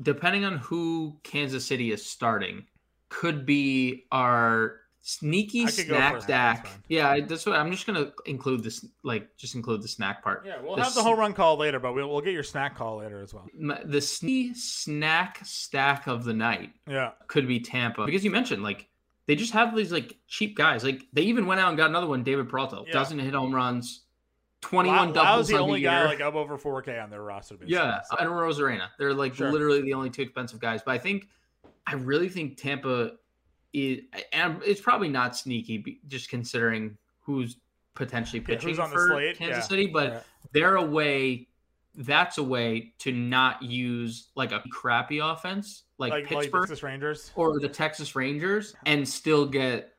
depending 0.00 0.44
on 0.44 0.58
who 0.58 1.18
Kansas 1.22 1.66
City 1.66 1.92
is 1.92 2.04
starting, 2.04 2.64
could 3.08 3.44
be 3.44 4.06
our 4.10 4.80
sneaky 5.02 5.66
snack 5.66 6.12
that, 6.14 6.22
stack. 6.22 6.68
Yeah, 6.88 7.10
I- 7.10 7.20
that's 7.22 7.46
what 7.46 7.56
I'm 7.56 7.70
just 7.70 7.86
gonna 7.86 8.12
include 8.26 8.62
this. 8.62 8.84
Like, 9.02 9.36
just 9.36 9.54
include 9.54 9.82
the 9.82 9.88
snack 9.88 10.22
part. 10.22 10.44
Yeah, 10.46 10.60
we'll 10.62 10.76
The 10.76 10.84
have 10.84 10.94
the 10.94 11.02
home 11.02 11.18
run 11.18 11.32
call 11.32 11.56
later, 11.56 11.78
but 11.80 11.94
we'll, 11.94 12.08
we'll 12.08 12.20
get 12.20 12.34
your 12.34 12.42
snack 12.42 12.76
call 12.76 12.98
later 12.98 13.20
as 13.22 13.32
well. 13.34 13.46
The 13.84 14.00
sneaky 14.00 14.54
snack 14.54 15.40
stack 15.44 16.06
of 16.06 16.24
the 16.24 16.34
night 16.34 16.70
Yeah. 16.86 17.12
could 17.28 17.48
be 17.48 17.60
Tampa 17.60 18.04
because 18.04 18.24
you 18.24 18.30
mentioned 18.30 18.62
like 18.62 18.88
they 19.26 19.36
just 19.36 19.52
have 19.52 19.74
these 19.76 19.92
like 19.92 20.16
cheap 20.26 20.56
guys. 20.56 20.84
Like 20.84 21.02
they 21.12 21.22
even 21.22 21.46
went 21.46 21.60
out 21.60 21.68
and 21.68 21.76
got 21.78 21.88
another 21.90 22.06
one, 22.06 22.22
David 22.22 22.48
Peralta. 22.48 22.82
Yeah. 22.86 22.92
Doesn't 22.92 23.18
hit 23.18 23.32
home 23.32 23.54
runs, 23.54 24.02
twenty 24.60 24.90
one 24.90 25.12
Lau- 25.14 25.36
Lowe's 25.36 25.48
doubles 25.48 25.48
the 25.48 25.58
only 25.58 25.80
the 25.80 25.84
guy 25.84 26.04
like 26.04 26.20
up 26.20 26.34
over 26.34 26.58
4K 26.58 27.02
on 27.02 27.10
their 27.10 27.22
roster. 27.22 27.54
basically, 27.54 27.74
yeah, 27.74 28.00
so. 28.02 28.16
and 28.18 28.28
Arozarena. 28.28 28.88
They're 28.98 29.14
like 29.14 29.34
Sure. 29.34 29.50
literally 29.50 29.80
the 29.82 29.94
only 29.94 30.10
two 30.10 30.22
expensive 30.22 30.60
guys. 30.60 30.82
But 30.84 30.92
I 30.92 30.98
think 30.98 31.28
I 31.86 31.94
really 31.94 32.28
think 32.28 32.56
Tampa 32.58 33.12
is, 33.72 34.00
and 34.32 34.60
it's 34.64 34.80
probably 34.80 35.08
not 35.08 35.36
sneaky, 35.36 36.00
just 36.08 36.28
considering 36.28 36.96
who's 37.20 37.56
potentially 37.94 38.40
Yeah, 38.48 38.54
who's 38.56 38.64
pitching 38.64 38.80
on 38.80 38.90
the 38.90 38.96
for 38.96 39.08
slate, 39.08 39.36
Kansas 39.36 39.58
yeah. 39.64 39.68
City. 39.68 39.86
But 39.86 40.08
Yeah. 40.12 40.20
they're 40.52 40.76
a 40.76 40.84
way. 40.84 41.48
That's 41.96 42.38
a 42.38 42.42
way 42.42 42.94
to 43.00 43.10
not 43.12 43.62
use 43.62 44.28
like 44.36 44.52
a 44.52 44.62
crappy 44.70 45.18
offense 45.18 45.82
like, 45.98 46.12
like, 46.12 46.30
like 46.30 46.42
Pittsburgh 46.42 46.62
Texas 46.62 46.82
Rangers. 46.84 47.32
or 47.34 47.58
the 47.58 47.68
Texas 47.68 48.14
Rangers 48.14 48.74
and 48.86 49.06
still 49.06 49.44
get 49.44 49.94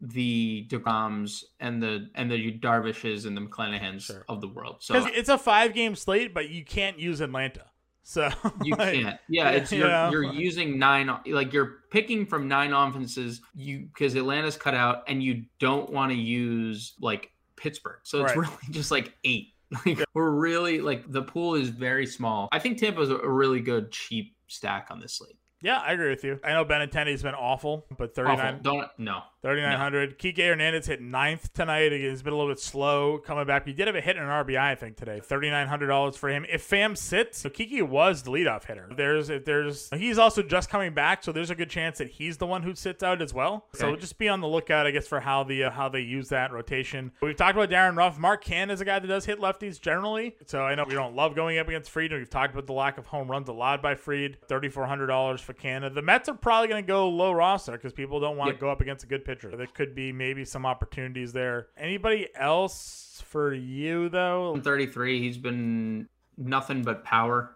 the 0.00 0.66
Degroms 0.70 1.44
and 1.60 1.82
the 1.82 2.10
and 2.14 2.30
the 2.30 2.52
Darvishes 2.52 3.24
and 3.24 3.36
the 3.36 3.40
McClanahans 3.40 4.02
Sure. 4.02 4.24
of 4.28 4.40
the 4.40 4.48
world. 4.48 4.76
So 4.80 4.94
it's 5.06 5.28
a 5.28 5.36
five 5.38 5.74
game 5.74 5.94
slate, 5.96 6.32
but 6.32 6.48
you 6.48 6.64
can't 6.64 6.98
use 6.98 7.20
Atlanta. 7.20 7.66
So 8.04 8.28
you 8.64 8.74
like, 8.74 8.94
can't. 8.94 9.20
Yeah, 9.28 9.50
it's 9.50 9.72
you 9.72 9.80
you're, 9.80 10.10
you're 10.10 10.32
using 10.32 10.78
nine 10.78 11.10
like 11.26 11.52
you're 11.52 11.78
picking 11.90 12.26
from 12.26 12.48
nine 12.48 12.72
offenses 12.72 13.40
you 13.54 13.86
because 13.86 14.14
Atlanta's 14.14 14.56
cut 14.56 14.74
out 14.74 15.04
and 15.08 15.22
you 15.22 15.44
don't 15.58 15.90
want 15.90 16.10
to 16.12 16.18
use 16.18 16.94
like 17.00 17.30
Pittsburgh. 17.56 18.00
So 18.02 18.24
it's 18.24 18.36
Right. 18.36 18.48
really 18.48 18.58
just 18.70 18.90
like 18.90 19.14
eight. 19.24 19.48
Like 19.86 20.04
we're 20.12 20.30
really 20.30 20.82
like 20.82 21.10
the 21.10 21.22
pool 21.22 21.54
is 21.54 21.70
very 21.70 22.06
small. 22.06 22.46
I 22.52 22.58
think 22.58 22.76
Tampa's 22.76 23.08
a, 23.08 23.16
really 23.16 23.60
good 23.60 23.90
cheap 23.90 24.36
stack 24.46 24.88
on 24.90 25.00
this 25.00 25.14
slate. 25.14 25.38
Yeah, 25.62 25.78
I 25.78 25.92
agree 25.92 26.10
with 26.10 26.22
you. 26.24 26.38
I 26.44 26.50
know 26.52 26.66
Benintendi's 26.66 27.22
been 27.22 27.34
awful, 27.34 27.86
but 27.96 28.10
Awful. 28.18 28.24
39, 28.26 28.60
Don't 28.62 28.88
no. 28.98 29.22
3,900. 29.42 30.18
Kike 30.18 30.38
Hernandez 30.38 30.86
hit 30.86 31.00
ninth 31.00 31.52
tonight. 31.52 31.90
He's 31.92 32.22
been 32.22 32.32
a 32.32 32.36
little 32.36 32.50
bit 32.50 32.60
slow 32.60 33.18
coming 33.18 33.44
back. 33.44 33.66
He 33.66 33.72
did 33.72 33.88
have 33.88 33.96
a 33.96 34.00
hit 34.00 34.16
in 34.16 34.22
an 34.22 34.28
RBI, 34.28 34.56
I 34.58 34.74
think, 34.76 34.96
today. 34.96 35.20
$3,900 35.20 36.14
for 36.16 36.28
him. 36.28 36.46
If 36.48 36.68
Pham 36.68 36.96
sits, 36.96 37.38
so 37.40 37.48
Kike 37.50 37.82
was 37.82 38.22
the 38.22 38.30
leadoff 38.30 38.64
hitter. 38.64 38.88
There's, 38.96 39.30
if 39.30 39.44
there's, 39.44 39.90
he's 39.90 40.16
also 40.16 40.42
just 40.42 40.70
coming 40.70 40.94
back, 40.94 41.24
so 41.24 41.32
there's 41.32 41.50
a 41.50 41.56
good 41.56 41.70
chance 41.70 41.98
that 41.98 42.08
he's 42.10 42.36
the 42.36 42.46
one 42.46 42.62
who 42.62 42.74
sits 42.76 43.02
out 43.02 43.20
as 43.20 43.34
well. 43.34 43.66
So 43.74 43.88
Okay. 43.88 44.00
just 44.00 44.16
be 44.16 44.28
on 44.28 44.40
the 44.40 44.46
lookout, 44.46 44.86
I 44.86 44.92
guess, 44.92 45.08
for 45.08 45.18
how 45.18 45.42
the 45.42 45.64
uh, 45.64 45.70
how 45.72 45.88
they 45.88 46.00
use 46.00 46.28
that 46.28 46.52
rotation. 46.52 47.10
We've 47.20 47.34
talked 47.36 47.56
about 47.56 47.68
Darin 47.68 47.96
Ruf. 47.96 48.18
Mark 48.18 48.44
Canha 48.44 48.70
is 48.70 48.80
a 48.80 48.84
guy 48.84 49.00
that 49.00 49.06
does 49.08 49.24
hit 49.24 49.40
lefties 49.40 49.80
generally. 49.80 50.36
So 50.46 50.62
I 50.62 50.76
know 50.76 50.84
we 50.86 50.94
don't 50.94 51.16
love 51.16 51.34
going 51.34 51.58
up 51.58 51.66
against 51.68 51.90
Fried. 51.90 52.12
We've 52.12 52.30
talked 52.30 52.52
about 52.54 52.66
the 52.68 52.72
lack 52.74 52.96
of 52.96 53.06
home 53.06 53.28
runs 53.30 53.48
allowed 53.48 53.82
by 53.82 53.96
Fried. 53.96 54.36
$3,400 54.48 55.40
for 55.40 55.52
Canha. 55.52 55.92
The 55.92 56.02
Mets 56.02 56.28
are 56.28 56.34
probably 56.34 56.68
going 56.68 56.82
to 56.84 56.86
go 56.86 57.08
low 57.08 57.32
roster 57.32 57.72
because 57.72 57.92
people 57.92 58.20
don't 58.20 58.36
want 58.36 58.48
to 58.50 58.52
Yep. 58.54 58.60
go 58.60 58.70
up 58.70 58.80
against 58.80 59.02
a 59.04 59.06
good 59.08 59.24
pitcher. 59.24 59.31
There 59.40 59.66
could 59.66 59.94
be 59.94 60.12
maybe 60.12 60.44
some 60.44 60.64
opportunities 60.66 61.32
there. 61.32 61.68
Anybody 61.76 62.28
else 62.34 63.22
for 63.26 63.52
you 63.54 64.08
though? 64.08 64.58
33. 64.62 65.20
He's 65.20 65.38
been 65.38 66.08
nothing 66.36 66.82
but 66.82 67.04
power. 67.04 67.54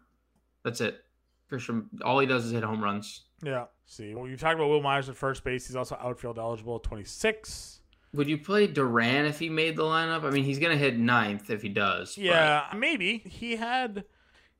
That's 0.64 0.80
it. 0.80 1.02
Christian, 1.48 1.88
all 2.04 2.18
he 2.18 2.26
does 2.26 2.44
is 2.46 2.52
hit 2.52 2.64
home 2.64 2.82
runs. 2.82 3.22
Yeah. 3.42 3.66
See, 3.84 4.14
well, 4.14 4.26
you 4.26 4.36
talked 4.36 4.56
about 4.56 4.68
Wil 4.68 4.82
Myers 4.82 5.08
at 5.08 5.16
first 5.16 5.44
base. 5.44 5.66
He's 5.68 5.76
also 5.76 5.96
outfield 6.00 6.38
eligible 6.38 6.76
at 6.76 6.82
26. 6.82 7.82
Would 8.14 8.28
you 8.28 8.38
play 8.38 8.66
Duran 8.66 9.26
if 9.26 9.38
he 9.38 9.48
made 9.48 9.76
the 9.76 9.82
lineup? 9.84 10.24
I 10.24 10.30
mean, 10.30 10.42
he's 10.44 10.58
gonna 10.58 10.76
hit 10.76 10.98
ninth 10.98 11.50
if 11.50 11.62
he 11.62 11.68
does. 11.68 12.16
but- 12.16 12.22
Yeah, 12.24 12.64
maybe 12.74 13.18
he 13.18 13.56
had. 13.56 14.04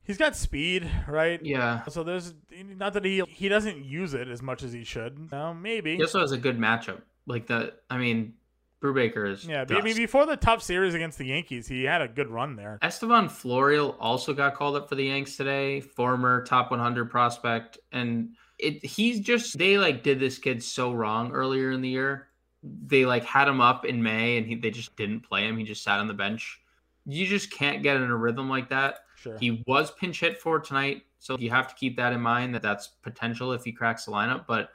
He's 0.07 0.19
got 0.19 0.37
speed, 0.37 0.89
right? 1.09 1.41
yeah. 1.45 1.85
So 1.87 2.05
there's 2.05 2.35
not 2.53 2.93
that 2.93 3.05
he 3.05 3.23
he 3.29 3.49
doesn't 3.49 3.85
use 3.85 4.15
it 4.15 4.29
as 4.29 4.41
much 4.41 4.63
as 4.63 4.73
he 4.73 4.85
should. 4.85 5.33
No, 5.33 5.53
maybe. 5.53 5.97
He 5.97 6.03
also 6.03 6.21
has 6.21 6.33
a 6.33 6.39
good 6.39 6.59
matchup. 6.59 7.03
Like 7.27 7.49
the, 7.49 7.75
I 7.91 7.99
mean, 7.99 8.35
Brubaker 8.81 9.31
is. 9.31 9.45
Yeah, 9.45 9.65
dust. 9.65 9.83
maybe 9.83 9.95
before 9.95 10.27
the 10.27 10.37
tough 10.37 10.63
series 10.63 10.95
against 10.95 11.19
the 11.19 11.27
Yankees, 11.27 11.67
he 11.67 11.85
had 11.85 12.03
a 12.03 12.09
good 12.09 12.29
run 12.29 12.55
there. 12.55 12.79
Estevan 12.83 13.29
Florial 13.29 13.97
also 13.99 14.33
got 14.33 14.55
called 14.55 14.77
up 14.77 14.89
for 14.89 14.95
the 14.95 15.05
Yanks 15.05 15.37
today. 15.37 15.81
Former 15.81 16.45
top 16.45 16.71
100 16.71 17.11
prospect, 17.11 17.79
and 17.91 18.31
it 18.59 18.85
he's 18.85 19.21
just 19.21 19.59
they 19.59 19.77
like 19.77 20.03
did 20.03 20.21
this 20.21 20.39
kid 20.39 20.63
so 20.63 20.93
wrong 20.93 21.33
earlier 21.33 21.73
in 21.73 21.81
the 21.81 21.89
year. 21.89 22.29
They 22.63 23.07
like 23.07 23.25
had 23.25 23.49
him 23.49 23.61
up 23.61 23.85
in 23.85 24.03
May, 24.03 24.39
and 24.39 24.47
he, 24.47 24.55
they 24.55 24.71
just 24.71 24.95
didn't 24.97 25.21
play 25.21 25.49
him. 25.49 25.57
He 25.57 25.65
just 25.65 25.83
sat 25.83 25.99
on 25.99 26.07
the 26.07 26.15
bench. 26.15 26.61
You 27.07 27.27
just 27.27 27.51
can't 27.51 27.83
get 27.83 27.97
in 27.97 28.11
a 28.11 28.17
rhythm 28.17 28.49
like 28.49 28.71
that. 28.71 29.01
Sure. 29.27 29.39
He 29.39 29.65
was 29.67 29.91
pinch 29.91 30.21
hit 30.21 30.41
for 30.41 30.61
tonight, 30.61 31.03
so 31.19 31.37
you 31.39 31.51
have 31.51 31.69
to 31.69 31.75
keep 31.75 31.97
that 31.97 32.13
in 32.13 32.21
mind 32.21 32.55
that 32.55 32.63
that's 32.63 32.89
potential 33.03 33.53
if 33.53 33.65
he 33.65 33.73
cracks 33.73 34.05
the 34.05 34.13
lineup. 34.13 34.47
But 34.47 34.71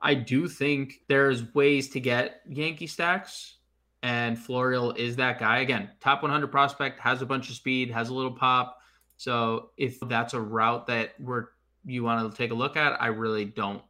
I 0.00 0.14
do 0.14 0.48
think 0.48 1.02
there's 1.08 1.54
ways 1.54 1.88
to 1.90 2.00
get 2.00 2.40
Yankee 2.48 2.88
stacks, 2.88 3.58
and 4.02 4.36
Florial 4.36 4.96
is 4.96 5.14
that 5.16 5.38
guy. 5.38 5.58
Again, 5.58 5.90
top 6.00 6.22
100 6.22 6.48
prospect, 6.48 6.98
has 6.98 7.22
a 7.22 7.26
bunch 7.26 7.48
of 7.48 7.54
speed, 7.54 7.90
has 7.90 8.08
a 8.08 8.14
little 8.14 8.32
pop. 8.32 8.78
So 9.16 9.70
if 9.76 10.00
that's 10.00 10.34
a 10.34 10.40
route 10.40 10.88
that 10.88 11.12
we're 11.20 11.46
you 11.84 12.02
want 12.02 12.30
to 12.30 12.36
take 12.36 12.50
a 12.50 12.54
look 12.54 12.76
at, 12.76 13.00
I 13.00 13.06
really 13.08 13.44
don't 13.44 13.82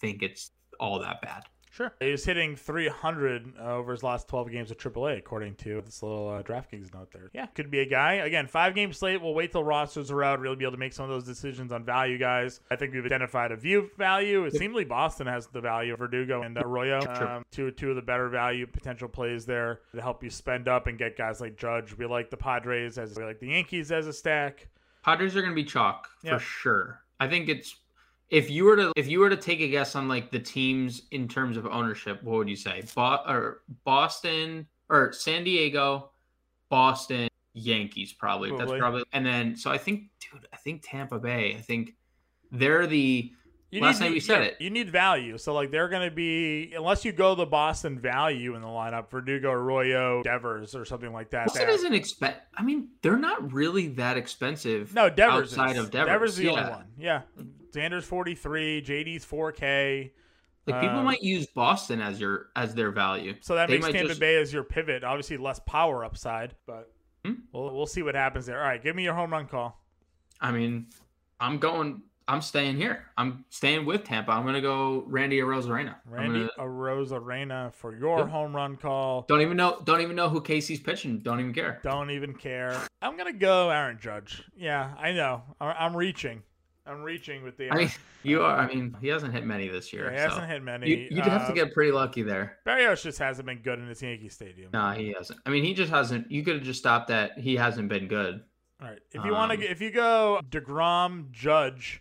think 0.00 0.22
it's 0.22 0.52
all 0.78 1.00
that 1.00 1.20
bad. 1.20 1.44
Sure. 1.78 1.92
He 2.00 2.10
was 2.10 2.24
hitting 2.24 2.56
300 2.56 3.56
over 3.60 3.92
his 3.92 4.02
last 4.02 4.26
12 4.26 4.50
games 4.50 4.70
of 4.72 4.78
AAA, 4.78 5.16
according 5.18 5.54
to 5.56 5.80
this 5.80 6.02
little 6.02 6.28
uh, 6.28 6.42
DraftKings 6.42 6.92
note 6.92 7.12
there. 7.12 7.30
Yeah, 7.32 7.46
could 7.46 7.70
be 7.70 7.78
a 7.78 7.86
guy. 7.86 8.14
Again, 8.14 8.48
five 8.48 8.74
game 8.74 8.92
slate. 8.92 9.22
We'll 9.22 9.32
wait 9.32 9.52
till 9.52 9.62
rosters 9.62 10.10
are 10.10 10.24
out, 10.24 10.40
really 10.40 10.56
be 10.56 10.64
able 10.64 10.72
to 10.72 10.78
make 10.78 10.92
some 10.92 11.04
of 11.04 11.10
those 11.10 11.22
decisions 11.24 11.70
on 11.70 11.84
value 11.84 12.18
guys. 12.18 12.60
I 12.68 12.74
think 12.74 12.92
we've 12.92 13.04
identified 13.06 13.52
a 13.52 13.56
view 13.56 13.90
value. 13.96 14.44
It 14.44 14.54
seems 14.56 14.74
like 14.74 14.88
Boston 14.88 15.28
has 15.28 15.46
the 15.46 15.60
value 15.60 15.92
of 15.92 16.00
Verdugo 16.00 16.42
and 16.42 16.58
Arroyo. 16.58 17.00
Sure. 17.00 17.28
Um, 17.28 17.44
two, 17.52 17.70
two 17.70 17.90
of 17.90 17.96
the 17.96 18.02
better 18.02 18.28
value 18.28 18.66
potential 18.66 19.08
plays 19.08 19.46
there 19.46 19.80
to 19.94 20.02
help 20.02 20.24
you 20.24 20.30
spend 20.30 20.66
up 20.66 20.88
and 20.88 20.98
get 20.98 21.16
guys 21.16 21.40
like 21.40 21.56
Judge. 21.56 21.96
We 21.96 22.06
like 22.06 22.30
the 22.30 22.36
Padres 22.36 22.98
as 22.98 23.16
we 23.16 23.22
like 23.24 23.38
the 23.38 23.50
Yankees 23.50 23.92
as 23.92 24.08
a 24.08 24.12
stack. 24.12 24.66
Padres 25.04 25.36
are 25.36 25.42
going 25.42 25.52
to 25.52 25.56
be 25.56 25.64
chalk 25.64 26.08
Yeah. 26.24 26.34
for 26.38 26.40
sure. 26.40 27.02
I 27.20 27.28
think 27.28 27.48
it's 27.48 27.76
if 28.30 28.50
you 28.50 28.64
were 28.64 28.76
to 28.76 28.92
if 28.96 29.08
you 29.08 29.20
were 29.20 29.30
to 29.30 29.36
take 29.36 29.60
a 29.60 29.68
guess 29.68 29.94
on 29.94 30.08
like 30.08 30.30
the 30.30 30.38
teams 30.38 31.02
in 31.10 31.28
terms 31.28 31.56
of 31.56 31.66
ownership, 31.66 32.22
what 32.22 32.36
would 32.36 32.48
you 32.48 32.56
say? 32.56 32.82
Bo- 32.94 33.22
or 33.26 33.62
Boston 33.84 34.66
or 34.90 35.12
San 35.12 35.44
Diego, 35.44 36.10
Boston, 36.68 37.28
Yankees 37.54 38.12
probably. 38.12 38.50
Probably. 38.50 38.66
That's 38.66 38.78
probably 38.78 39.04
and 39.12 39.24
then 39.24 39.56
so 39.56 39.70
I 39.70 39.78
think 39.78 40.04
dude, 40.20 40.46
I 40.52 40.56
think 40.56 40.82
Tampa 40.84 41.18
Bay. 41.18 41.54
I 41.56 41.60
think 41.60 41.94
they're 42.50 42.86
the 42.86 43.32
You 43.70 43.80
Last 43.80 44.00
need, 44.00 44.06
night 44.06 44.12
we 44.12 44.20
said 44.20 44.42
it. 44.42 44.56
You 44.60 44.70
need 44.70 44.90
value. 44.90 45.38
So 45.38 45.54
like 45.54 45.70
they're 45.70 45.88
going 45.88 46.08
to 46.08 46.14
be 46.14 46.72
unless 46.76 47.04
you 47.06 47.12
go 47.12 47.34
the 47.34 47.46
Boston 47.46 47.98
value 47.98 48.54
in 48.54 48.62
the 48.62 48.68
lineup, 48.68 49.10
Verdugo, 49.10 49.50
Arroyo, 49.52 50.22
Devers, 50.22 50.74
or 50.74 50.84
something 50.84 51.12
like 51.12 51.30
that. 51.30 51.46
Boston 51.46 51.70
isn't 51.70 51.92
expen 51.92 52.34
I 52.54 52.62
mean, 52.62 52.88
they're 53.02 53.16
not 53.18 53.52
really 53.52 53.88
that 53.88 54.18
expensive. 54.18 54.94
no 54.94 55.08
Devers 55.08 55.52
outside 55.52 55.76
is. 55.76 55.84
of 55.84 55.90
Devers, 55.90 56.32
is 56.32 56.36
the 56.36 56.48
only 56.50 56.62
one. 56.62 56.84
Yeah, 56.98 57.22
Xander's 57.72 58.04
forty 58.04 58.34
three, 58.34 58.82
JD's 58.82 59.24
four 59.24 59.52
K. 59.52 60.12
Like 60.66 60.82
people 60.82 60.98
Um, 60.98 61.04
might 61.06 61.22
use 61.22 61.46
Boston 61.46 62.00
as 62.02 62.20
your 62.20 62.48
as 62.54 62.74
their 62.74 62.90
value. 62.90 63.34
So 63.40 63.54
that 63.54 63.68
They 63.68 63.74
makes 63.78 63.86
Tampa 63.92 64.08
just- 64.08 64.20
Bay 64.20 64.36
as 64.36 64.52
your 64.52 64.64
pivot. 64.64 65.02
Obviously, 65.04 65.36
less 65.38 65.60
power 65.60 66.04
upside, 66.04 66.54
but 66.66 66.92
Hmm? 67.24 67.34
we'll 67.52 67.74
we'll 67.74 67.86
see 67.86 68.02
what 68.02 68.14
happens 68.14 68.46
there. 68.46 68.60
All 68.60 68.68
right, 68.68 68.82
give 68.82 68.94
me 68.94 69.02
your 69.04 69.14
home 69.14 69.30
run 69.32 69.46
call. 69.46 69.82
I 70.40 70.52
mean, 70.52 70.88
I'm 71.40 71.58
going. 71.58 72.02
I'm 72.30 72.42
staying 72.42 72.76
here. 72.76 73.06
I'm 73.16 73.46
staying 73.48 73.86
with 73.86 74.04
Tampa. 74.04 74.32
I'm 74.32 74.44
gonna 74.44 74.60
go 74.60 75.02
Randy 75.06 75.40
Arozarena. 75.40 75.94
Randy 76.04 76.40
gonna- 76.40 76.68
Arozarena 76.68 77.72
for 77.72 77.96
your 77.96 78.18
Yep. 78.18 78.28
home 78.28 78.54
run 78.54 78.76
call. 78.76 79.22
Don't 79.22 79.40
even 79.40 79.56
know. 79.56 79.80
Don't 79.84 80.02
even 80.02 80.14
know 80.14 80.28
who 80.28 80.42
Casey's 80.42 80.78
pitching. 80.80 81.20
Don't 81.20 81.40
even 81.40 81.54
care. 81.54 81.80
Don't 81.82 82.10
even 82.10 82.34
care. 82.34 82.78
I'm 83.00 83.16
gonna 83.16 83.32
go 83.32 83.70
Aaron 83.70 83.98
Judge. 83.98 84.42
Yeah, 84.54 84.94
I 84.98 85.12
know. 85.12 85.42
I'm 85.58 85.96
reaching. 85.96 86.42
I'm 86.88 87.02
reaching 87.02 87.42
with 87.44 87.56
the. 87.56 87.70
I 87.70 87.76
mean, 87.76 87.90
you 88.22 88.42
are. 88.42 88.56
I 88.58 88.66
mean, 88.66 88.96
he 89.00 89.08
hasn't 89.08 89.32
hit 89.34 89.44
many 89.44 89.68
this 89.68 89.92
year. 89.92 90.10
he 90.10 90.16
so. 90.16 90.28
hasn't 90.28 90.46
hit 90.48 90.62
many. 90.62 90.88
You, 90.88 90.96
you'd 91.10 91.24
have 91.24 91.46
to 91.46 91.52
Uh, 91.52 91.54
get 91.54 91.74
pretty 91.74 91.92
lucky 91.92 92.22
there. 92.22 92.58
Berrios 92.66 93.02
just 93.02 93.18
hasn't 93.18 93.46
been 93.46 93.58
good 93.58 93.78
in 93.78 93.86
his 93.88 94.00
Yankee 94.02 94.28
Stadium. 94.28 94.70
Nah, 94.72 94.94
he 94.94 95.12
hasn't. 95.16 95.38
I 95.46 95.50
mean, 95.50 95.64
he 95.64 95.74
just 95.74 95.90
hasn't. 95.90 96.30
You 96.30 96.42
could 96.42 96.54
have 96.56 96.64
just 96.64 96.78
stopped 96.80 97.08
that. 97.08 97.38
He 97.38 97.56
hasn't 97.56 97.88
been 97.88 98.08
good. 98.08 98.42
All 98.80 98.88
right. 98.88 98.98
If 99.12 99.24
you 99.24 99.32
want 99.32 99.52
Um, 99.52 99.58
to, 99.58 99.70
if 99.70 99.80
you 99.80 99.90
go 99.90 100.40
Degrom, 100.50 101.30
Judge, 101.32 102.00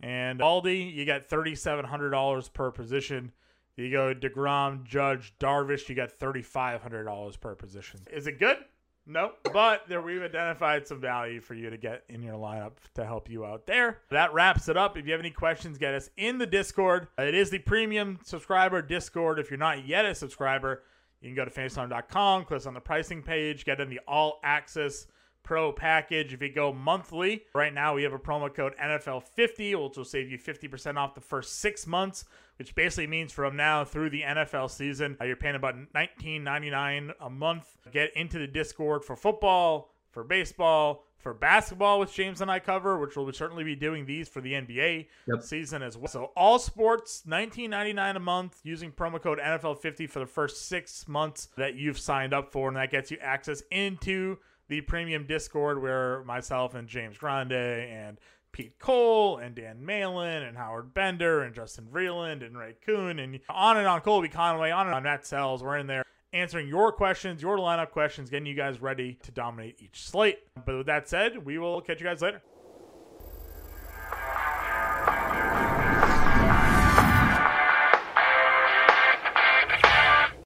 and 0.00 0.40
Aldi, 0.40 0.92
you 0.94 1.04
got 1.04 1.24
thirty 1.24 1.54
seven 1.54 1.84
hundred 1.84 2.10
dollars 2.10 2.48
per 2.48 2.70
position. 2.70 3.32
You 3.76 3.90
go 3.90 4.14
Degrom, 4.14 4.84
Judge, 4.84 5.32
Darvish, 5.40 5.88
you 5.88 5.94
got 5.94 6.12
thirty 6.12 6.42
five 6.42 6.80
hundred 6.82 7.04
dollars 7.04 7.36
per 7.36 7.54
position. 7.54 8.00
Is 8.12 8.26
it 8.26 8.38
good? 8.38 8.58
Nope. 9.06 9.38
But 9.52 9.88
there 9.88 10.00
we've 10.00 10.22
identified 10.22 10.86
some 10.86 11.00
value 11.00 11.40
for 11.40 11.54
you 11.54 11.70
to 11.70 11.76
get 11.76 12.04
in 12.08 12.22
your 12.22 12.34
lineup 12.34 12.72
to 12.94 13.04
help 13.04 13.28
you 13.28 13.44
out 13.44 13.66
there. 13.66 13.98
That 14.10 14.32
wraps 14.32 14.68
it 14.68 14.76
up. 14.76 14.96
If 14.96 15.06
you 15.06 15.12
have 15.12 15.20
any 15.20 15.30
questions, 15.30 15.76
get 15.76 15.94
us 15.94 16.08
in 16.16 16.38
the 16.38 16.46
Discord. 16.46 17.08
It 17.18 17.34
is 17.34 17.50
the 17.50 17.58
premium 17.58 18.20
subscriber 18.22 18.80
Discord. 18.80 19.38
If 19.38 19.50
you're 19.50 19.58
not 19.58 19.86
yet 19.86 20.04
a 20.04 20.14
subscriber, 20.14 20.84
you 21.20 21.28
can 21.28 21.36
go 21.36 21.44
to 21.44 21.50
fantasyalarm.com, 21.50 22.44
click 22.44 22.66
on 22.66 22.74
the 22.74 22.80
pricing 22.80 23.22
page, 23.22 23.64
get 23.64 23.80
in 23.80 23.90
the 23.90 24.00
all 24.06 24.40
access 24.42 25.06
pro 25.42 25.72
package. 25.72 26.32
If 26.32 26.42
you 26.42 26.52
go 26.52 26.72
monthly, 26.72 27.44
right 27.54 27.72
now 27.74 27.94
we 27.94 28.02
have 28.04 28.12
a 28.12 28.18
promo 28.18 28.52
code 28.52 28.74
NFL50, 28.82 29.82
which 29.88 29.96
will 29.96 30.04
save 30.04 30.30
you 30.30 30.38
50% 30.38 30.96
off 30.96 31.14
the 31.14 31.20
first 31.20 31.60
six 31.60 31.86
months, 31.86 32.24
which 32.58 32.74
basically 32.74 33.06
means 33.06 33.32
from 33.32 33.56
now 33.56 33.84
through 33.84 34.10
the 34.10 34.22
NFL 34.22 34.70
season, 34.70 35.16
uh, 35.20 35.24
you're 35.24 35.36
paying 35.36 35.56
about 35.56 35.74
$19.99 35.94 37.12
a 37.20 37.30
month. 37.30 37.76
Get 37.92 38.14
into 38.16 38.38
the 38.38 38.46
Discord 38.46 39.04
for 39.04 39.16
football, 39.16 39.90
for 40.10 40.24
baseball, 40.24 41.04
for 41.18 41.32
basketball, 41.34 42.00
which 42.00 42.12
James 42.14 42.40
and 42.40 42.50
I 42.50 42.58
cover, 42.58 42.98
which 42.98 43.16
we'll 43.16 43.32
certainly 43.32 43.62
be 43.62 43.76
doing 43.76 44.04
these 44.06 44.28
for 44.28 44.40
the 44.40 44.54
NBA 44.54 45.06
Yep. 45.28 45.42
season 45.42 45.82
as 45.82 45.96
well. 45.96 46.08
So 46.08 46.24
all 46.36 46.58
sports, 46.58 47.22
$19.99 47.28 48.16
a 48.16 48.20
month, 48.20 48.58
using 48.64 48.90
promo 48.90 49.22
code 49.22 49.38
NFL50 49.38 50.10
for 50.10 50.18
the 50.18 50.26
first 50.26 50.66
six 50.68 51.06
months 51.06 51.48
that 51.56 51.74
you've 51.76 51.98
signed 51.98 52.34
up 52.34 52.50
for, 52.50 52.66
and 52.68 52.76
that 52.76 52.90
gets 52.90 53.10
you 53.12 53.18
access 53.20 53.62
into 53.70 54.38
the 54.72 54.80
premium 54.80 55.26
Discord 55.26 55.82
where 55.82 56.24
myself 56.24 56.74
and 56.74 56.88
James 56.88 57.18
Grande 57.18 57.52
and 57.52 58.16
Pete 58.52 58.78
Cole 58.78 59.36
and 59.36 59.54
Dan 59.54 59.84
Malin 59.84 60.44
and 60.44 60.56
Howard 60.56 60.94
Bender 60.94 61.42
and 61.42 61.54
Justin 61.54 61.86
Vreeland 61.92 62.42
and 62.42 62.56
Ray 62.56 62.76
Kuhn 62.82 63.18
and 63.18 63.38
on 63.50 63.76
and 63.76 63.86
on 63.86 64.00
Colby 64.00 64.28
Conway, 64.28 64.70
on 64.70 64.86
and 64.86 64.94
on 64.94 65.02
Matt 65.02 65.26
Sells. 65.26 65.62
We're 65.62 65.76
in 65.76 65.86
there 65.86 66.06
answering 66.32 66.68
your 66.68 66.90
questions, 66.90 67.42
your 67.42 67.58
lineup 67.58 67.90
questions, 67.90 68.30
getting 68.30 68.46
you 68.46 68.54
guys 68.54 68.80
ready 68.80 69.18
to 69.24 69.30
dominate 69.30 69.76
each 69.78 70.06
slate. 70.06 70.38
But 70.64 70.78
with 70.78 70.86
that 70.86 71.06
said, 71.06 71.44
we 71.44 71.58
will 71.58 71.82
catch 71.82 72.00
you 72.00 72.06
guys 72.06 72.22
later. 72.22 72.40